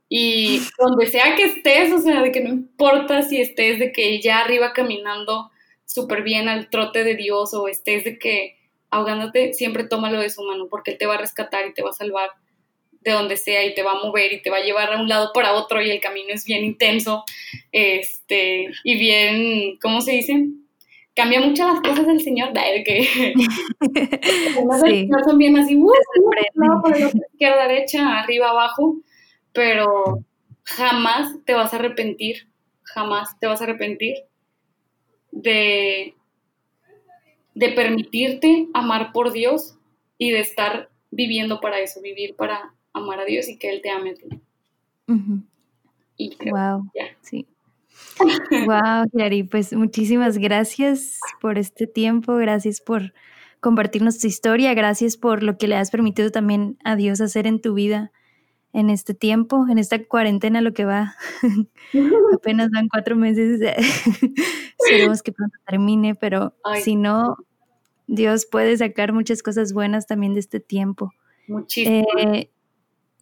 [0.09, 4.21] Y donde sea que estés, o sea, de que no importa si estés de que
[4.21, 5.49] ya arriba caminando
[5.85, 8.57] súper bien al trote de Dios o estés de que
[8.89, 11.91] ahogándote, siempre tómalo de su mano porque Él te va a rescatar y te va
[11.91, 12.29] a salvar
[12.99, 15.07] de donde sea y te va a mover y te va a llevar a un
[15.07, 17.23] lado para otro y el camino es bien intenso
[17.71, 20.45] este, y bien, ¿cómo se dice?
[21.15, 23.03] Cambia mucho las cosas del Señor, de que
[24.85, 25.09] sí.
[25.25, 25.91] son bien así, uh,
[27.33, 28.97] izquierda, derecha, arriba, abajo,
[29.53, 30.23] pero
[30.63, 32.47] jamás te vas a arrepentir,
[32.83, 34.15] jamás te vas a arrepentir
[35.31, 36.15] de,
[37.55, 39.77] de permitirte amar por Dios
[40.17, 43.89] y de estar viviendo para eso, vivir para amar a Dios y que Él te
[43.89, 44.41] ame a ti.
[46.17, 46.89] Y wow,
[47.21, 47.47] sí.
[48.67, 53.13] Wow, Hilary, pues muchísimas gracias por este tiempo, gracias por
[53.59, 57.61] compartirnos tu historia, gracias por lo que le has permitido también a Dios hacer en
[57.61, 58.11] tu vida
[58.73, 61.15] en este tiempo, en esta cuarentena, lo que va.
[62.33, 63.59] Apenas van cuatro meses,
[64.79, 67.37] esperemos que pronto termine, pero si no,
[68.07, 71.11] Dios puede sacar muchas cosas buenas también de este tiempo.
[71.47, 72.05] Muchísimo.
[72.17, 72.49] Eh,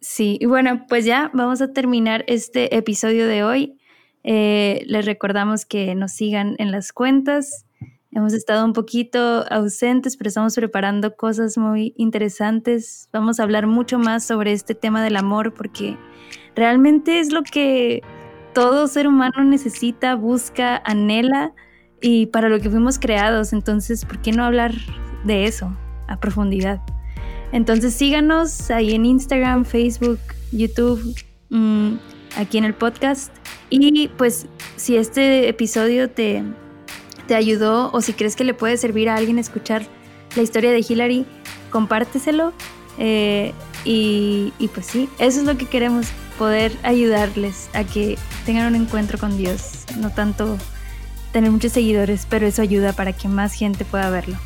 [0.00, 3.79] sí, y bueno, pues ya vamos a terminar este episodio de hoy.
[4.22, 7.66] Eh, les recordamos que nos sigan en las cuentas.
[8.12, 13.08] Hemos estado un poquito ausentes, pero estamos preparando cosas muy interesantes.
[13.12, 15.96] Vamos a hablar mucho más sobre este tema del amor porque
[16.56, 18.02] realmente es lo que
[18.52, 21.52] todo ser humano necesita, busca, anhela
[22.02, 23.52] y para lo que fuimos creados.
[23.52, 24.74] Entonces, ¿por qué no hablar
[25.24, 25.76] de eso
[26.08, 26.80] a profundidad?
[27.52, 30.20] Entonces síganos ahí en Instagram, Facebook,
[30.52, 31.14] YouTube,
[31.50, 31.94] mm,
[32.36, 33.32] aquí en el podcast.
[33.68, 36.42] Y pues si este episodio te,
[37.26, 39.82] te ayudó o si crees que le puede servir a alguien escuchar
[40.36, 41.26] la historia de Hillary,
[41.70, 42.52] compárteselo.
[42.98, 43.52] Eh,
[43.84, 46.08] y, y, pues sí, eso es lo que queremos,
[46.38, 50.58] poder ayudarles a que tengan un encuentro con Dios, no tanto
[51.32, 54.36] tener muchos seguidores, pero eso ayuda para que más gente pueda verlo.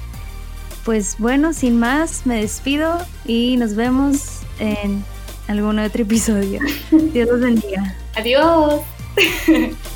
[0.85, 5.03] Pues bueno, sin más, me despido y nos vemos en
[5.49, 6.61] algún otro episodio.
[6.91, 7.95] Dios los bendiga.
[8.15, 8.83] Adiós.